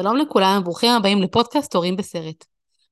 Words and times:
שלום 0.00 0.16
לכולם, 0.16 0.60
ברוכים 0.64 0.90
הבאים 0.90 1.22
לפודקאסט 1.22 1.74
הורים 1.74 1.96
בסרט. 1.96 2.44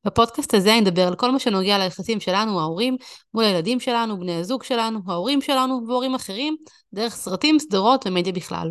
בפודקאסט 0.05 0.55
הזה 0.55 0.73
אני 0.73 0.81
אדבר 0.81 1.07
על 1.07 1.15
כל 1.15 1.31
מה 1.31 1.39
שנוגע 1.39 1.79
ליחסים 1.79 2.21
שלנו, 2.21 2.61
ההורים, 2.61 2.97
מול 3.35 3.45
הילדים 3.45 3.81
שלנו, 3.81 4.21
בני 4.21 4.35
הזוג 4.35 4.63
שלנו, 4.63 5.01
ההורים 5.07 5.41
שלנו 5.41 5.81
והורים 5.87 6.15
אחרים, 6.15 6.57
דרך 6.95 7.15
סרטים, 7.15 7.59
סדרות 7.59 8.07
ומדיה 8.07 8.33
בכלל. 8.33 8.71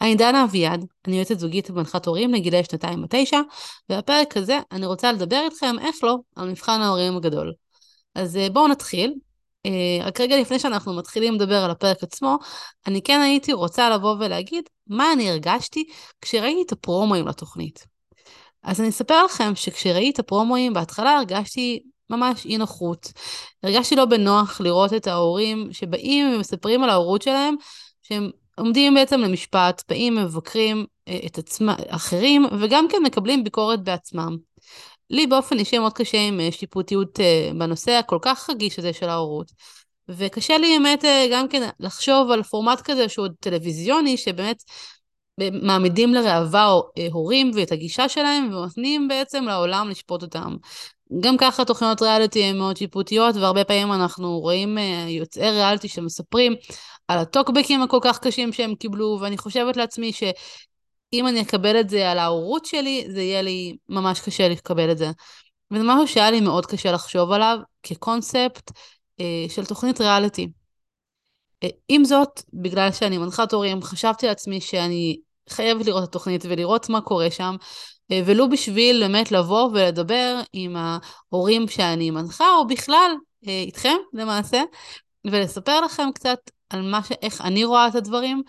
אני 0.00 0.14
דנה 0.14 0.44
אביעד, 0.44 0.84
אני 1.06 1.16
יועצת 1.16 1.38
זוגית 1.38 1.70
ומנחת 1.70 2.06
הורים 2.06 2.34
לגילאי 2.34 2.64
שנתיים 2.64 3.04
ותשע, 3.04 3.40
ובפרק 3.90 4.36
הזה 4.36 4.58
אני 4.72 4.86
רוצה 4.86 5.12
לדבר 5.12 5.40
איתכם, 5.44 5.76
איך 5.80 5.96
לא, 6.04 6.16
על 6.36 6.50
מבחן 6.50 6.80
ההורים 6.80 7.16
הגדול. 7.16 7.52
אז 8.14 8.36
אה, 8.36 8.50
בואו 8.50 8.68
נתחיל. 8.68 9.14
אה, 9.66 10.06
רק 10.06 10.20
רגע 10.20 10.40
לפני 10.40 10.58
שאנחנו 10.58 10.96
מתחילים 10.96 11.34
לדבר 11.34 11.64
על 11.64 11.70
הפרק 11.70 12.02
עצמו, 12.02 12.38
אני 12.86 13.02
כן 13.02 13.20
הייתי 13.20 13.52
רוצה 13.52 13.90
לבוא 13.90 14.16
ולהגיד 14.20 14.64
מה 14.86 15.12
אני 15.12 15.30
הרגשתי 15.30 15.84
כשראיתי 16.20 16.62
את 16.62 16.72
הפרומואים 16.72 17.28
לתוכנית. 17.28 17.86
אז 18.62 18.80
אני 18.80 18.88
אספר 18.88 19.24
לכם 19.24 19.54
שכשראיתי 19.54 20.10
את 20.10 20.18
הפרומואים, 20.18 20.72
בהתחלה 20.72 21.16
הרגשתי 21.16 21.82
ממש 22.10 22.46
אי 22.46 22.58
נוחות. 22.58 23.12
הרגשתי 23.62 23.96
לא 23.96 24.04
בנוח 24.04 24.60
לראות 24.60 24.92
את 24.92 25.06
ההורים 25.06 25.68
שבאים 25.72 26.34
ומספרים 26.34 26.82
על 26.82 26.90
ההורות 26.90 27.22
שלהם, 27.22 27.54
שהם 28.02 28.30
עומדים 28.56 28.94
בעצם 28.94 29.20
למשפט, 29.20 29.82
באים 29.88 30.16
ומבקרים 30.16 30.86
אה, 31.08 31.18
את 31.26 31.38
עצמם, 31.38 31.74
אחרים, 31.88 32.46
וגם 32.60 32.86
כן 32.90 33.02
מקבלים 33.04 33.44
ביקורת 33.44 33.84
בעצמם. 33.84 34.36
לי 35.10 35.26
באופן 35.26 35.58
אישי 35.58 35.78
מאוד 35.78 35.92
קשה 35.92 36.18
עם 36.18 36.40
אה, 36.40 36.52
שיפוטיות 36.52 37.20
אה, 37.20 37.50
בנושא 37.58 37.90
הכל 37.92 38.18
כך 38.22 38.50
רגיש 38.50 38.78
הזה 38.78 38.92
של 38.92 39.08
ההורות. 39.08 39.52
וקשה 40.08 40.58
לי 40.58 40.78
באמת 40.78 41.04
גם 41.32 41.48
כן 41.48 41.68
לחשוב 41.80 42.30
על 42.30 42.42
פורמט 42.42 42.80
כזה 42.80 43.08
שהוא 43.08 43.28
טלוויזיוני, 43.40 44.16
שבאמת 44.16 44.62
מעמידים 45.62 46.14
לראווה 46.14 46.72
הורים 47.12 47.50
ואת 47.54 47.72
הגישה 47.72 48.08
שלהם, 48.08 48.48
ונותנים 48.48 49.08
בעצם 49.08 49.44
לעולם 49.44 49.88
לשפוט 49.88 50.22
אותם. 50.22 50.56
גם 51.20 51.36
ככה 51.36 51.64
תוכניות 51.64 52.02
ריאליטי 52.02 52.44
הן 52.44 52.58
מאוד 52.58 52.76
שיפוטיות, 52.76 53.36
והרבה 53.36 53.64
פעמים 53.64 53.92
אנחנו 53.92 54.38
רואים 54.38 54.78
יוצאי 55.08 55.50
ריאליטי 55.50 55.88
שמספרים 55.88 56.54
על 57.08 57.18
הטוקבקים 57.18 57.82
הכל 57.82 57.98
כך 58.02 58.18
קשים 58.18 58.52
שהם 58.52 58.74
קיבלו, 58.74 59.18
ואני 59.20 59.38
חושבת 59.38 59.76
לעצמי 59.76 60.12
שאם 60.12 61.26
אני 61.26 61.40
אקבל 61.42 61.80
את 61.80 61.88
זה 61.88 62.10
על 62.10 62.18
ההורות 62.18 62.64
שלי, 62.64 63.04
זה 63.08 63.22
יהיה 63.22 63.42
לי 63.42 63.76
ממש 63.88 64.20
קשה 64.20 64.48
לקבל 64.48 64.90
את 64.92 64.98
זה. 64.98 65.10
וזה 65.70 65.82
משהו 65.86 66.08
שהיה 66.08 66.30
לי 66.30 66.40
מאוד 66.40 66.66
קשה 66.66 66.92
לחשוב 66.92 67.32
עליו 67.32 67.58
כקונספט 67.82 68.70
אה, 68.70 68.80
של 69.48 69.64
תוכנית 69.64 70.00
ריאליטי. 70.00 70.48
אה, 71.64 71.68
עם 71.88 72.04
זאת, 72.04 72.42
בגלל 72.52 72.92
שאני 72.92 73.18
מנחת 73.18 73.52
הורים, 73.52 73.82
חשבתי 73.82 74.26
לעצמי 74.26 74.60
שאני 74.60 75.20
חייבת 75.48 75.86
לראות 75.86 76.02
את 76.02 76.08
התוכנית 76.08 76.44
ולראות 76.48 76.88
מה 76.88 77.00
קורה 77.00 77.30
שם, 77.30 77.56
אה, 78.12 78.20
ולו 78.26 78.48
בשביל 78.48 79.02
באמת 79.02 79.32
לבוא 79.32 79.70
ולדבר 79.72 80.40
עם 80.52 80.76
ההורים 80.76 81.68
שאני 81.68 82.10
מנחה, 82.10 82.56
או 82.56 82.66
בכלל 82.66 83.12
אה, 83.48 83.62
איתכם 83.66 83.96
למעשה, 84.12 84.62
ולספר 85.24 85.80
לכם 85.80 86.08
קצת 86.14 86.38
על 86.70 86.82
מה 86.82 87.04
ש... 87.04 87.12
איך 87.22 87.40
אני 87.40 87.64
רואה 87.64 87.88
את 87.88 87.94
הדברים, 87.94 88.42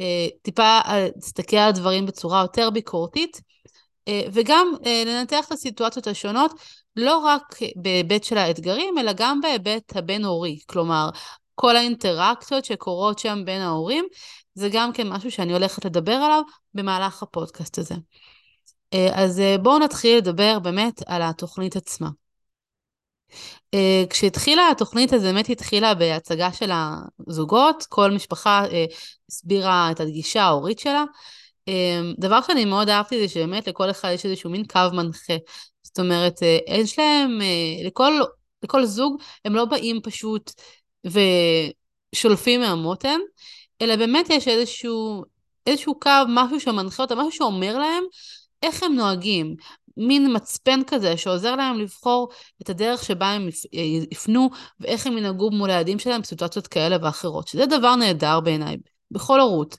אה, 0.00 0.26
טיפה 0.42 0.80
להסתכל 1.16 1.56
על 1.56 1.68
הדברים 1.68 2.06
בצורה 2.06 2.42
יותר 2.42 2.70
ביקורתית, 2.70 3.40
אה, 4.08 4.22
וגם 4.32 4.72
אה, 4.86 5.02
לנתח 5.06 5.46
את 5.46 5.52
הסיטואציות 5.52 6.06
השונות, 6.06 6.52
לא 6.96 7.18
רק 7.18 7.58
בהיבט 7.76 8.24
של 8.24 8.38
האתגרים, 8.38 8.98
אלא 8.98 9.12
גם 9.16 9.40
בהיבט 9.40 9.96
הבין-הורי. 9.96 10.58
כלומר, 10.66 11.10
כל 11.54 11.76
האינטראקציות 11.76 12.64
שקורות 12.64 13.18
שם 13.18 13.42
בין 13.44 13.60
ההורים, 13.60 14.04
זה 14.54 14.68
גם 14.72 14.92
כן 14.92 15.08
משהו 15.08 15.30
שאני 15.30 15.52
הולכת 15.52 15.84
לדבר 15.84 16.12
עליו 16.12 16.42
במהלך 16.74 17.22
הפודקאסט 17.22 17.78
הזה. 17.78 17.94
אז 19.14 19.42
בואו 19.62 19.78
נתחיל 19.78 20.18
לדבר 20.18 20.58
באמת 20.58 21.02
על 21.06 21.22
התוכנית 21.22 21.76
עצמה. 21.76 22.08
Uh, 23.76 24.08
כשהתחילה 24.10 24.70
התוכנית 24.70 25.12
אז 25.12 25.22
באמת 25.22 25.48
התחילה 25.48 25.94
בהצגה 25.94 26.52
של 26.52 26.70
הזוגות, 27.28 27.86
כל 27.88 28.10
משפחה 28.10 28.64
הסבירה 29.28 29.90
את 29.90 30.00
הגישה 30.00 30.42
ההורית 30.42 30.78
שלה. 30.78 31.04
דבר 32.18 32.42
שאני 32.42 32.64
מאוד 32.64 32.88
אהבתי 32.88 33.20
זה 33.20 33.34
שבאמת 33.34 33.68
לכל 33.68 33.90
אחד 33.90 34.10
יש 34.14 34.26
איזשהו 34.26 34.50
מין 34.50 34.64
קו 34.66 34.80
מנחה. 34.92 35.34
זאת 35.94 36.04
אומרת, 36.04 36.38
uh, 36.38 36.72
יש 36.72 36.98
להם, 36.98 37.40
uh, 37.40 37.86
לכל, 37.86 38.12
לכל 38.62 38.84
זוג, 38.84 39.22
הם 39.44 39.54
לא 39.54 39.64
באים 39.64 40.00
פשוט 40.02 40.52
ושולפים 41.04 42.60
מהמותן, 42.60 43.18
אלא 43.82 43.96
באמת 43.96 44.30
יש 44.30 44.48
איזשהו, 44.48 45.24
איזשהו 45.66 46.00
קו, 46.00 46.10
משהו 46.28 46.60
שמנחה 46.60 47.02
אותם, 47.02 47.18
משהו 47.18 47.32
שאומר 47.32 47.78
להם 47.78 48.04
איך 48.62 48.82
הם 48.82 48.94
נוהגים, 48.94 49.56
מין 49.96 50.36
מצפן 50.36 50.80
כזה 50.86 51.16
שעוזר 51.16 51.56
להם 51.56 51.78
לבחור 51.78 52.28
את 52.62 52.70
הדרך 52.70 53.04
שבה 53.04 53.26
הם 53.26 53.48
יפנו 54.10 54.50
ואיך 54.80 55.06
הם 55.06 55.18
ינהגו 55.18 55.50
מול 55.50 55.70
הילדים 55.70 55.98
שלהם 55.98 56.20
בסיטואציות 56.20 56.66
כאלה 56.66 56.96
ואחרות, 57.02 57.48
שזה 57.48 57.66
דבר 57.66 57.96
נהדר 57.96 58.40
בעיניי, 58.40 58.76
בכל 59.10 59.40
הורות. 59.40 59.78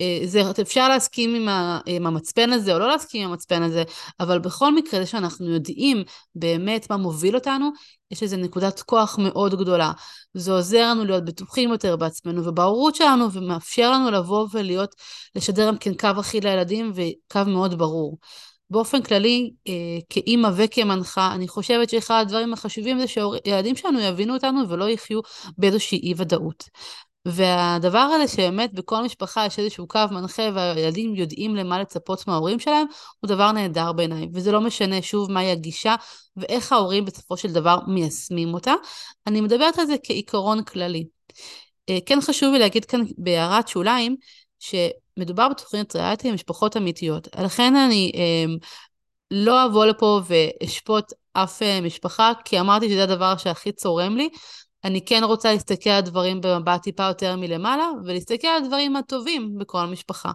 אה, 0.00 0.20
זה, 0.24 0.42
אפשר 0.62 0.88
להסכים 0.88 1.48
עם, 1.86 2.06
המצפן 2.06 2.50
הזה 2.52 2.74
או 2.74 2.78
לא 2.78 2.88
להסכים 2.88 3.22
עם 3.22 3.30
המצפן 3.30 3.62
הזה, 3.62 3.82
אבל 4.20 4.38
בכל 4.38 4.74
מקרה 4.74 5.00
זה 5.00 5.06
שאנחנו 5.06 5.50
יודעים 5.50 6.02
באמת 6.34 6.90
מה 6.90 6.96
מוביל 6.96 7.34
אותנו, 7.34 7.70
יש 8.10 8.22
איזו 8.22 8.36
נקודת 8.36 8.82
כוח 8.82 9.18
מאוד 9.18 9.54
גדולה. 9.54 9.92
זה 10.34 10.52
עוזר 10.52 10.90
לנו 10.90 11.04
להיות 11.04 11.24
בטוחים 11.24 11.70
יותר 11.70 11.96
בעצמנו 11.96 12.44
ובהורות 12.44 12.94
שלנו, 12.94 13.32
ומאפשר 13.32 13.92
לנו 13.92 14.10
לבוא 14.10 14.48
ולהיות, 14.52 14.94
לשדר 15.34 15.66
גם 15.66 15.78
כן 15.78 15.94
קו 15.94 16.20
אחיד 16.20 16.44
לילדים 16.44 16.92
וקו 16.94 17.40
מאוד 17.46 17.78
ברור. 17.78 18.18
באופן 18.70 19.02
כללי, 19.02 19.52
אה, 19.68 19.72
כאימא 20.08 20.48
וכמנחה, 20.56 21.34
אני 21.34 21.48
חושבת 21.48 21.90
שאחד 21.90 22.20
הדברים 22.20 22.52
החשובים 22.52 22.98
זה 22.98 23.06
שהילדים 23.06 23.76
שלנו 23.76 24.00
יבינו 24.00 24.34
אותנו 24.34 24.68
ולא 24.68 24.88
יחיו 24.88 25.20
באיזושהי 25.58 25.98
אי 25.98 26.14
ודאות. 26.16 26.64
והדבר 27.26 27.98
הזה 27.98 28.28
שבאמת 28.32 28.72
בכל 28.74 29.02
משפחה 29.02 29.46
יש 29.46 29.58
איזשהו 29.58 29.88
קו 29.88 30.00
מנחה 30.10 30.42
והילדים 30.54 31.14
יודעים 31.14 31.56
למה 31.56 31.80
לצפות 31.80 32.28
מההורים 32.28 32.58
שלהם, 32.58 32.86
הוא 33.20 33.28
דבר 33.28 33.52
נהדר 33.52 33.92
בעיניי. 33.92 34.28
וזה 34.34 34.52
לא 34.52 34.60
משנה 34.60 35.02
שוב 35.02 35.32
מהי 35.32 35.50
הגישה 35.50 35.94
ואיך 36.36 36.72
ההורים 36.72 37.04
בסופו 37.04 37.36
של 37.36 37.52
דבר 37.52 37.78
מיישמים 37.86 38.54
אותה. 38.54 38.74
אני 39.26 39.40
מדברת 39.40 39.78
על 39.78 39.86
זה 39.86 39.94
כעיקרון 40.02 40.64
כללי. 40.64 41.06
אה, 41.88 41.98
כן 42.06 42.18
חשוב 42.20 42.52
לי 42.52 42.58
להגיד 42.58 42.84
כאן 42.84 43.00
בהערת 43.18 43.68
שוליים, 43.68 44.16
שמדובר 44.58 45.48
בתוכנית 45.48 45.96
ריאליטי 45.96 46.28
עם 46.28 46.34
משפחות 46.34 46.76
אמיתיות. 46.76 47.28
לכן 47.38 47.76
אני 47.76 48.12
אה, 48.14 48.54
לא 49.30 49.66
אבוא 49.66 49.86
לפה 49.86 50.20
ואשפוט 50.26 51.12
אף 51.32 51.62
אה, 51.62 51.80
משפחה, 51.80 52.32
כי 52.44 52.60
אמרתי 52.60 52.88
שזה 52.88 53.02
הדבר 53.02 53.36
שהכי 53.36 53.72
צורם 53.72 54.16
לי. 54.16 54.28
אני 54.86 55.04
כן 55.04 55.24
רוצה 55.24 55.52
להסתכל 55.52 55.90
על 55.90 56.00
דברים 56.00 56.40
במבט 56.40 56.82
טיפה 56.82 57.02
יותר 57.02 57.36
מלמעלה, 57.36 57.88
ולהסתכל 58.04 58.46
על 58.46 58.64
הדברים 58.64 58.96
הטובים 58.96 59.58
בכל 59.58 59.86
משפחה. 59.86 60.32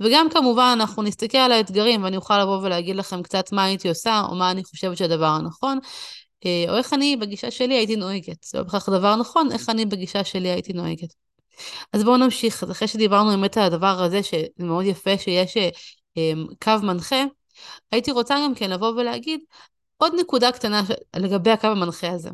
וגם 0.00 0.26
כמובן 0.30 0.76
אנחנו 0.80 1.02
נסתכל 1.02 1.38
על 1.38 1.52
האתגרים, 1.52 2.04
ואני 2.04 2.16
אוכל 2.16 2.42
לבוא 2.42 2.58
ולהגיד 2.62 2.96
לכם 2.96 3.22
קצת 3.22 3.52
מה 3.52 3.64
הייתי 3.64 3.88
עושה, 3.88 4.22
או 4.28 4.34
מה 4.34 4.50
אני 4.50 4.64
חושבת 4.64 4.96
שהדבר 4.96 5.26
הנכון, 5.26 5.78
אה, 6.46 6.64
או 6.68 6.76
איך 6.76 6.92
אני 6.92 7.16
בגישה 7.16 7.50
שלי 7.50 7.74
הייתי 7.74 7.96
נוהגת. 7.96 8.44
זה 8.44 8.58
לא 8.58 8.64
בכך 8.64 8.88
הדבר 8.88 9.16
נכון, 9.16 9.52
איך 9.52 9.68
אני 9.68 9.86
בגישה 9.86 10.24
שלי 10.24 10.48
הייתי 10.48 10.72
נוהגת. 10.72 11.14
אז 11.92 12.04
בואו 12.04 12.16
נמשיך. 12.16 12.62
אז 12.62 12.70
אחרי 12.70 12.88
שדיברנו 12.88 13.30
באמת 13.30 13.56
על 13.56 13.64
הדבר 13.64 14.02
הזה, 14.02 14.22
שזה 14.22 14.46
מאוד 14.58 14.84
יפה 14.84 15.18
שיש 15.18 15.56
אה, 15.56 15.68
אמ, 16.16 16.46
קו 16.64 16.72
מנחה, 16.82 17.24
הייתי 17.92 18.10
רוצה 18.10 18.34
גם 18.44 18.54
כן 18.54 18.70
לבוא 18.70 18.88
ולהגיד 18.88 19.40
עוד 19.96 20.12
נקודה 20.20 20.52
קטנה 20.52 20.82
לגבי 21.16 21.50
הקו 21.50 21.66
המנחה 21.66 22.10
הזה. 22.10 22.30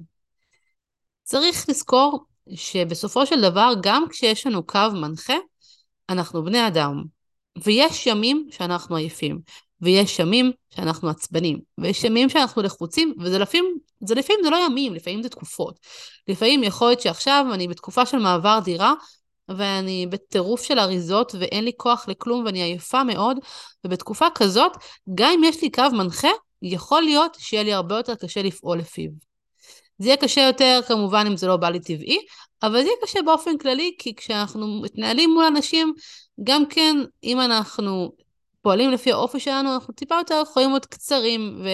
צריך 1.32 1.68
לזכור 1.68 2.24
שבסופו 2.54 3.26
של 3.26 3.40
דבר, 3.40 3.72
גם 3.82 4.04
כשיש 4.10 4.46
לנו 4.46 4.66
קו 4.66 4.78
מנחה, 4.92 5.36
אנחנו 6.08 6.44
בני 6.44 6.66
אדם. 6.66 7.02
ויש 7.64 8.06
ימים 8.06 8.48
שאנחנו 8.50 8.96
עייפים, 8.96 9.40
ויש 9.80 10.18
ימים 10.18 10.52
שאנחנו 10.74 11.08
עצבנים, 11.08 11.60
ויש 11.78 12.04
ימים 12.04 12.28
שאנחנו 12.28 12.62
לחוצים, 12.62 13.14
וזה 13.20 13.38
לפעמים, 13.38 13.78
זה 14.00 14.14
לפעמים 14.14 14.44
זה 14.44 14.50
לא 14.50 14.56
ימים, 14.56 14.94
לפעמים 14.94 15.22
זה 15.22 15.28
תקופות. 15.28 15.78
לפעמים 16.28 16.62
יכול 16.62 16.88
להיות 16.88 17.00
שעכשיו 17.00 17.46
אני 17.54 17.68
בתקופה 17.68 18.06
של 18.06 18.18
מעבר 18.18 18.58
דירה, 18.64 18.94
ואני 19.48 20.06
בטירוף 20.10 20.62
של 20.62 20.78
אריזות 20.78 21.34
ואין 21.40 21.64
לי 21.64 21.72
כוח 21.76 22.08
לכלום 22.08 22.44
ואני 22.44 22.62
עייפה 22.62 23.04
מאוד, 23.04 23.36
ובתקופה 23.84 24.26
כזאת, 24.34 24.72
גם 25.14 25.30
אם 25.34 25.44
יש 25.44 25.62
לי 25.62 25.70
קו 25.70 25.82
מנחה, 25.92 26.30
יכול 26.62 27.02
להיות 27.02 27.36
שיהיה 27.40 27.62
לי 27.62 27.72
הרבה 27.72 27.96
יותר 27.96 28.14
קשה 28.14 28.42
לפעול 28.42 28.78
לפיו. 28.78 29.31
זה 30.02 30.08
יהיה 30.08 30.16
קשה 30.16 30.40
יותר 30.40 30.80
כמובן 30.88 31.24
אם 31.26 31.36
זה 31.36 31.46
לא 31.46 31.56
בא 31.56 31.68
לי 31.68 31.80
טבעי, 31.80 32.18
אבל 32.62 32.72
זה 32.72 32.86
יהיה 32.86 32.96
קשה 33.02 33.22
באופן 33.22 33.58
כללי, 33.58 33.94
כי 33.98 34.14
כשאנחנו 34.14 34.80
מתנהלים 34.82 35.30
מול 35.30 35.44
אנשים, 35.44 35.92
גם 36.44 36.66
כן, 36.66 36.96
אם 37.24 37.40
אנחנו 37.40 38.12
פועלים 38.62 38.90
לפי 38.90 39.12
האופי 39.12 39.40
שלנו, 39.40 39.74
אנחנו 39.74 39.94
טיפה 39.94 40.14
יותר 40.14 40.42
יכולים 40.42 40.70
להיות 40.70 40.86
קצרים, 40.86 41.64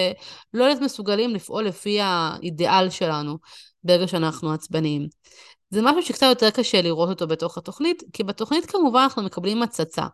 ולא 0.54 0.66
להיות 0.66 0.80
מסוגלים 0.80 1.34
לפעול 1.34 1.64
לפי 1.64 1.98
האידיאל 2.00 2.90
שלנו, 2.90 3.38
ברגע 3.84 4.08
שאנחנו 4.08 4.52
עצבניים. 4.52 5.08
זה 5.70 5.82
משהו 5.82 6.02
שקצת 6.02 6.26
יותר 6.26 6.50
קשה 6.50 6.82
לראות 6.82 7.08
אותו 7.08 7.26
בתוך 7.26 7.58
התוכנית, 7.58 8.02
כי 8.12 8.24
בתוכנית 8.24 8.66
כמובן 8.66 9.00
אנחנו 9.00 9.22
מקבלים 9.22 9.62
הצצה. 9.62 10.06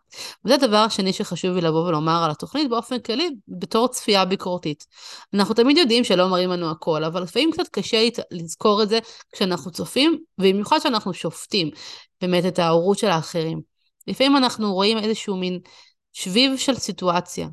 וזה 0.45 0.55
הדבר 0.55 0.77
השני 0.77 1.13
שחשוב 1.13 1.55
לי 1.55 1.61
לבוא 1.61 1.87
ולומר 1.87 2.23
על 2.23 2.31
התוכנית 2.31 2.69
באופן 2.69 2.99
כללי, 2.99 3.29
בתור 3.47 3.87
צפייה 3.87 4.25
ביקורתית. 4.25 4.85
אנחנו 5.33 5.53
תמיד 5.53 5.77
יודעים 5.77 6.03
שלא 6.03 6.27
מראים 6.27 6.49
לנו 6.49 6.69
הכל, 6.71 7.03
אבל 7.03 7.23
לפעמים 7.23 7.51
קצת 7.51 7.67
קשה 7.67 8.07
לזכור 8.31 8.83
את 8.83 8.89
זה 8.89 8.99
כשאנחנו 9.31 9.71
צופים, 9.71 10.19
ובמיוחד 10.39 10.79
כשאנחנו 10.79 11.13
שופטים 11.13 11.69
באמת 12.21 12.45
את 12.45 12.59
ההורות 12.59 12.97
של 12.97 13.07
האחרים. 13.07 13.61
לפעמים 14.07 14.37
אנחנו 14.37 14.73
רואים 14.73 14.97
איזשהו 14.97 15.37
מין 15.37 15.59
שביב 16.13 16.57
של 16.57 16.75
סיטואציה. 16.75 17.47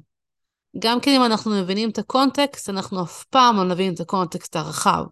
גם 0.79 1.01
כן 1.01 1.11
אם 1.11 1.25
אנחנו 1.25 1.51
מבינים 1.51 1.91
את 1.91 1.99
הקונטקסט, 1.99 2.69
אנחנו 2.69 3.03
אף 3.03 3.25
פעם 3.25 3.57
לא 3.57 3.65
נבין 3.65 3.95
את 3.95 4.01
הקונטקסט 4.01 4.57
הרחב. 4.57 5.05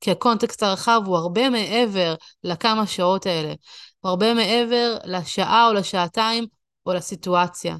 כי 0.00 0.10
הקונטקסט 0.10 0.62
הרחב 0.62 1.00
הוא 1.06 1.16
הרבה 1.16 1.50
מעבר 1.50 2.14
לכמה 2.44 2.86
שעות 2.86 3.26
האלה. 3.26 3.54
הוא 4.00 4.10
הרבה 4.10 4.34
מעבר 4.34 4.96
לשעה 5.04 5.68
או 5.68 5.72
לשעתיים 5.72 6.46
או 6.86 6.92
לסיטואציה. 6.92 7.76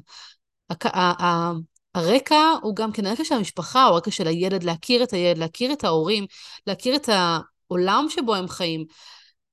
הרקע 1.95 2.41
הוא 2.61 2.75
גם 2.75 2.91
כן 2.91 3.05
הרקע 3.05 3.25
של 3.25 3.35
המשפחה, 3.35 3.83
הוא 3.83 3.93
הרקע 3.93 4.11
של 4.11 4.27
הילד, 4.27 4.63
להכיר 4.63 5.03
את 5.03 5.13
הילד, 5.13 5.37
להכיר 5.37 5.73
את 5.73 5.83
ההורים, 5.83 6.25
להכיר 6.67 6.95
את 6.95 7.09
העולם 7.09 8.05
שבו 8.09 8.35
הם 8.35 8.47
חיים, 8.47 8.85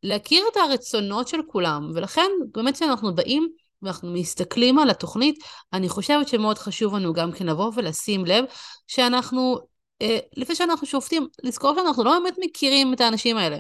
להכיר 0.03 0.45
את 0.53 0.57
הרצונות 0.57 1.29
של 1.29 1.39
כולם. 1.47 1.91
ולכן, 1.95 2.31
באמת 2.55 2.75
כשאנחנו 2.75 3.15
באים 3.15 3.49
ואנחנו 3.85 4.13
מסתכלים 4.13 4.79
על 4.79 4.91
התוכנית, 4.91 5.39
אני 5.73 5.89
חושבת 5.89 6.29
שמאוד 6.29 6.59
חשוב 6.59 6.95
לנו 6.97 7.13
גם 7.13 7.33
כן 7.33 7.47
לבוא 7.47 7.73
ולשים 7.75 8.25
לב 8.25 8.45
שאנחנו 8.87 9.59
אה, 10.03 10.19
לפני 10.37 10.55
שאנחנו 10.55 10.87
שופטים, 10.87 11.29
לזכור 11.43 11.75
שאנחנו 11.75 12.05
לא 12.05 12.19
באמת 12.19 12.35
מכירים 12.41 12.95
את 12.95 13.01
האנשים 13.01 13.37
האלה. 13.37 13.59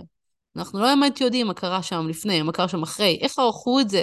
אנחנו 0.56 0.80
לא 0.80 0.86
באמת 0.86 1.20
יודעים 1.20 1.46
מה 1.46 1.54
קרה 1.54 1.82
שם 1.82 2.08
לפני, 2.08 2.42
מה 2.42 2.52
קרה 2.52 2.68
שם 2.68 2.82
אחרי, 2.82 3.18
איך 3.20 3.38
ערכו 3.38 3.80
את 3.80 3.90
זה, 3.90 4.02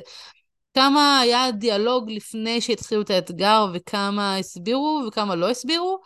כמה 0.74 1.20
היה 1.20 1.52
דיאלוג 1.52 2.12
לפני 2.12 2.62
שהתחילו 2.62 3.02
את 3.02 3.10
האתגר, 3.10 3.66
וכמה 3.74 4.36
הסבירו 4.38 5.04
וכמה 5.08 5.36
לא 5.36 5.50
הסבירו, 5.50 6.00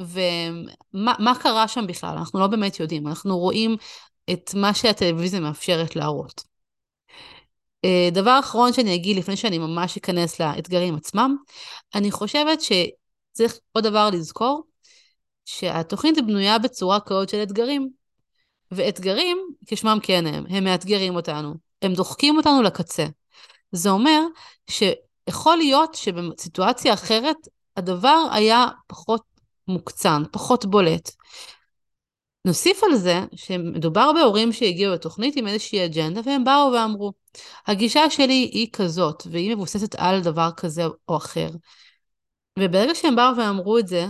ומה 0.00 1.34
קרה 1.40 1.68
שם 1.68 1.86
בכלל, 1.86 2.16
אנחנו 2.18 2.40
לא 2.40 2.46
באמת 2.46 2.80
יודעים, 2.80 3.06
אנחנו 3.06 3.38
רואים 3.38 3.76
את 4.32 4.50
מה 4.54 4.74
שהטלוויזיה 4.74 5.40
מאפשרת 5.40 5.96
להראות. 5.96 6.55
אה, 7.86 8.08
דבר 8.12 8.40
אחרון 8.40 8.72
שאני 8.72 8.94
אגיד 8.94 9.16
לפני 9.16 9.36
שאני 9.36 9.58
ממש 9.58 9.96
אכנס 9.96 10.40
לאתגרים 10.40 10.96
עצמם, 10.96 11.36
אני 11.94 12.10
חושבת 12.10 12.58
שצריך 12.60 13.58
עוד 13.72 13.84
דבר 13.84 14.10
לזכור, 14.12 14.62
שהתוכנית 15.44 16.16
בנויה 16.26 16.58
בצורה 16.58 17.00
כזאת 17.00 17.28
של 17.28 17.42
אתגרים. 17.42 17.88
ואתגרים, 18.70 19.38
כשמם 19.66 19.98
כן 20.02 20.26
הם, 20.26 20.44
הם 20.48 20.64
מאתגרים 20.64 21.16
אותנו, 21.16 21.54
הם 21.82 21.94
דוחקים 21.94 22.36
אותנו 22.36 22.62
לקצה. 22.62 23.06
זה 23.72 23.90
אומר 23.90 24.22
שיכול 24.70 25.56
להיות 25.56 25.94
שבסיטואציה 25.94 26.94
אחרת 26.94 27.36
הדבר 27.76 28.26
היה 28.32 28.66
פחות 28.86 29.22
מוקצן, 29.68 30.22
פחות 30.32 30.64
בולט. 30.64 31.10
נוסיף 32.46 32.84
על 32.84 32.96
זה 32.96 33.20
שמדובר 33.34 34.12
בהורים 34.12 34.52
שהגיעו 34.52 34.92
לתוכנית 34.92 35.36
עם 35.36 35.46
איזושהי 35.46 35.84
אג'נדה 35.84 36.20
והם 36.24 36.44
באו 36.44 36.72
ואמרו, 36.72 37.12
הגישה 37.66 38.10
שלי 38.10 38.50
היא 38.52 38.68
כזאת 38.72 39.22
והיא 39.30 39.54
מבוססת 39.54 39.94
על 39.94 40.20
דבר 40.20 40.50
כזה 40.56 40.84
או 41.08 41.16
אחר. 41.16 41.48
וברגע 42.58 42.94
שהם 42.94 43.16
באו 43.16 43.36
ואמרו 43.36 43.78
את 43.78 43.88
זה, 43.88 44.06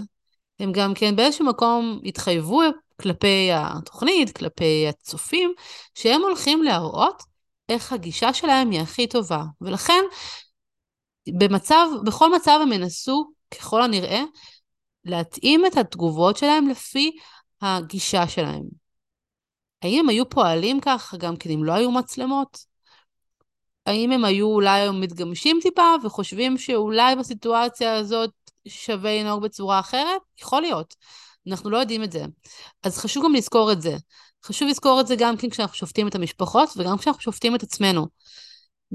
הם 0.60 0.72
גם 0.72 0.94
כן 0.94 1.16
באיזשהו 1.16 1.46
מקום 1.46 2.00
התחייבו 2.04 2.60
כלפי 3.00 3.48
התוכנית, 3.52 4.36
כלפי 4.36 4.86
הצופים, 4.88 5.52
שהם 5.94 6.22
הולכים 6.22 6.62
להראות 6.62 7.22
איך 7.68 7.92
הגישה 7.92 8.32
שלהם 8.32 8.70
היא 8.70 8.80
הכי 8.80 9.06
טובה. 9.06 9.42
ולכן, 9.60 10.04
במצב, 11.38 11.86
בכל 12.06 12.34
מצב 12.36 12.58
הם 12.62 12.72
ינסו, 12.72 13.30
ככל 13.50 13.82
הנראה, 13.82 14.22
להתאים 15.04 15.66
את 15.66 15.76
התגובות 15.76 16.36
שלהם 16.36 16.68
לפי 16.68 17.16
הגישה 17.62 18.28
שלהם. 18.28 18.64
האם 19.82 20.00
הם 20.00 20.08
היו 20.08 20.30
פועלים 20.30 20.80
כך 20.80 21.14
גם 21.18 21.36
כן 21.36 21.50
אם 21.50 21.64
לא 21.64 21.72
היו 21.72 21.90
מצלמות? 21.90 22.58
האם 23.86 24.12
הם 24.12 24.24
היו 24.24 24.46
אולי 24.46 24.90
מתגמשים 24.90 25.58
טיפה 25.62 25.94
וחושבים 26.04 26.58
שאולי 26.58 27.16
בסיטואציה 27.16 27.94
הזאת 27.94 28.30
שווה 28.68 29.20
לנהוג 29.20 29.42
בצורה 29.42 29.80
אחרת? 29.80 30.22
יכול 30.40 30.62
להיות. 30.62 30.94
אנחנו 31.48 31.70
לא 31.70 31.78
יודעים 31.78 32.02
את 32.02 32.12
זה. 32.12 32.24
אז 32.82 32.98
חשוב 32.98 33.24
גם 33.24 33.34
לזכור 33.34 33.72
את 33.72 33.82
זה. 33.82 33.96
חשוב 34.44 34.68
לזכור 34.68 35.00
את 35.00 35.06
זה 35.06 35.14
גם 35.18 35.36
כן 35.36 35.50
כשאנחנו 35.50 35.76
שופטים 35.76 36.08
את 36.08 36.14
המשפחות 36.14 36.68
וגם 36.76 36.98
כשאנחנו 36.98 37.22
שופטים 37.22 37.54
את 37.54 37.62
עצמנו. 37.62 38.06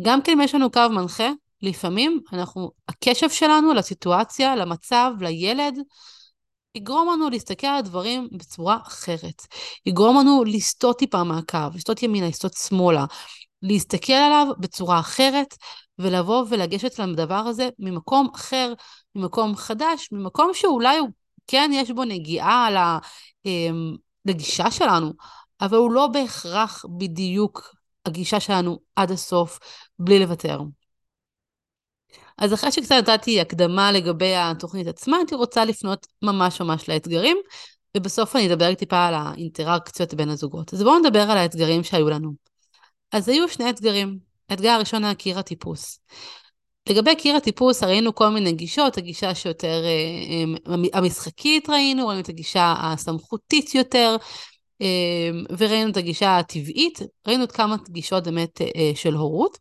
גם 0.05 0.21
כן 0.21 0.31
אם 0.31 0.41
יש 0.41 0.55
לנו 0.55 0.71
קו 0.71 0.81
מנחה, 0.91 1.29
לפעמים 1.61 2.21
אנחנו, 2.33 2.71
הקשב 2.87 3.29
שלנו 3.29 3.73
לסיטואציה, 3.73 4.55
למצב, 4.55 5.11
לילד, 5.19 5.77
יגרום 6.75 7.09
לנו 7.13 7.29
להסתכל 7.29 7.67
על 7.67 7.77
הדברים 7.77 8.27
בצורה 8.31 8.77
אחרת. 8.87 9.47
יגרום 9.85 10.19
לנו 10.19 10.43
לסטות 10.43 10.99
טיפה 10.99 11.23
מהקו, 11.23 11.57
לסטות 11.73 12.03
ימינה, 12.03 12.27
לסטות 12.27 12.53
שמאלה, 12.53 13.05
להסתכל 13.61 14.13
עליו 14.13 14.47
בצורה 14.59 14.99
אחרת, 14.99 15.57
ולבוא 15.99 16.45
ולגשת 16.49 16.99
לדבר 16.99 17.35
הזה 17.35 17.69
ממקום 17.79 18.27
אחר, 18.35 18.73
ממקום 19.15 19.55
חדש, 19.55 20.09
ממקום 20.11 20.51
שאולי 20.53 20.97
הוא 20.97 21.09
כן 21.47 21.71
יש 21.73 21.91
בו 21.91 22.03
נגיעה 22.03 22.69
אמ, 23.45 23.95
לגישה 24.25 24.71
שלנו, 24.71 25.13
אבל 25.61 25.77
הוא 25.77 25.91
לא 25.91 26.07
בהכרח 26.07 26.85
בדיוק 26.97 27.75
הגישה 28.05 28.39
שלנו 28.39 28.79
עד 28.95 29.11
הסוף, 29.11 29.59
בלי 29.99 30.19
לוותר. 30.19 30.59
אז 32.37 32.53
אחרי 32.53 32.71
שקצת 32.71 32.91
נתתי 32.91 33.41
הקדמה 33.41 33.91
לגבי 33.91 34.35
התוכנית 34.35 34.87
עצמה, 34.87 35.17
הייתי 35.17 35.35
רוצה 35.35 35.65
לפנות 35.65 36.07
ממש 36.21 36.61
ממש 36.61 36.89
לאתגרים, 36.89 37.37
ובסוף 37.97 38.35
אני 38.35 38.47
אדבר 38.47 38.73
טיפה 38.73 39.05
על 39.05 39.13
האינטראקציות 39.13 40.13
בין 40.13 40.29
הזוגות. 40.29 40.73
אז 40.73 40.83
בואו 40.83 40.99
נדבר 40.99 41.21
על 41.31 41.37
האתגרים 41.37 41.83
שהיו 41.83 42.09
לנו. 42.09 42.31
אז 43.11 43.29
היו 43.29 43.49
שני 43.49 43.69
אתגרים. 43.69 44.19
האתגר 44.49 44.69
הראשון 44.69 45.03
היה 45.03 45.15
קיר 45.15 45.39
הטיפוס. 45.39 45.99
לגבי 46.89 47.15
קיר 47.15 47.35
הטיפוס 47.35 47.83
ראינו 47.83 48.15
כל 48.15 48.29
מיני 48.29 48.51
גישות, 48.51 48.97
הגישה 48.97 49.35
שיותר 49.35 49.83
אה, 49.83 50.71
אה, 50.71 50.99
המשחקית 50.99 51.69
ראינו, 51.69 52.07
ראינו 52.07 52.21
את 52.21 52.29
הגישה 52.29 52.73
הסמכותית 52.77 53.75
יותר, 53.75 54.15
אה, 54.81 55.29
וראינו 55.57 55.91
את 55.91 55.97
הגישה 55.97 56.37
הטבעית, 56.37 56.99
ראינו 57.27 57.43
את 57.43 57.51
כמה 57.51 57.75
גישות 57.89 58.23
באמת 58.23 58.61
של 58.95 59.13
הורות. 59.13 59.57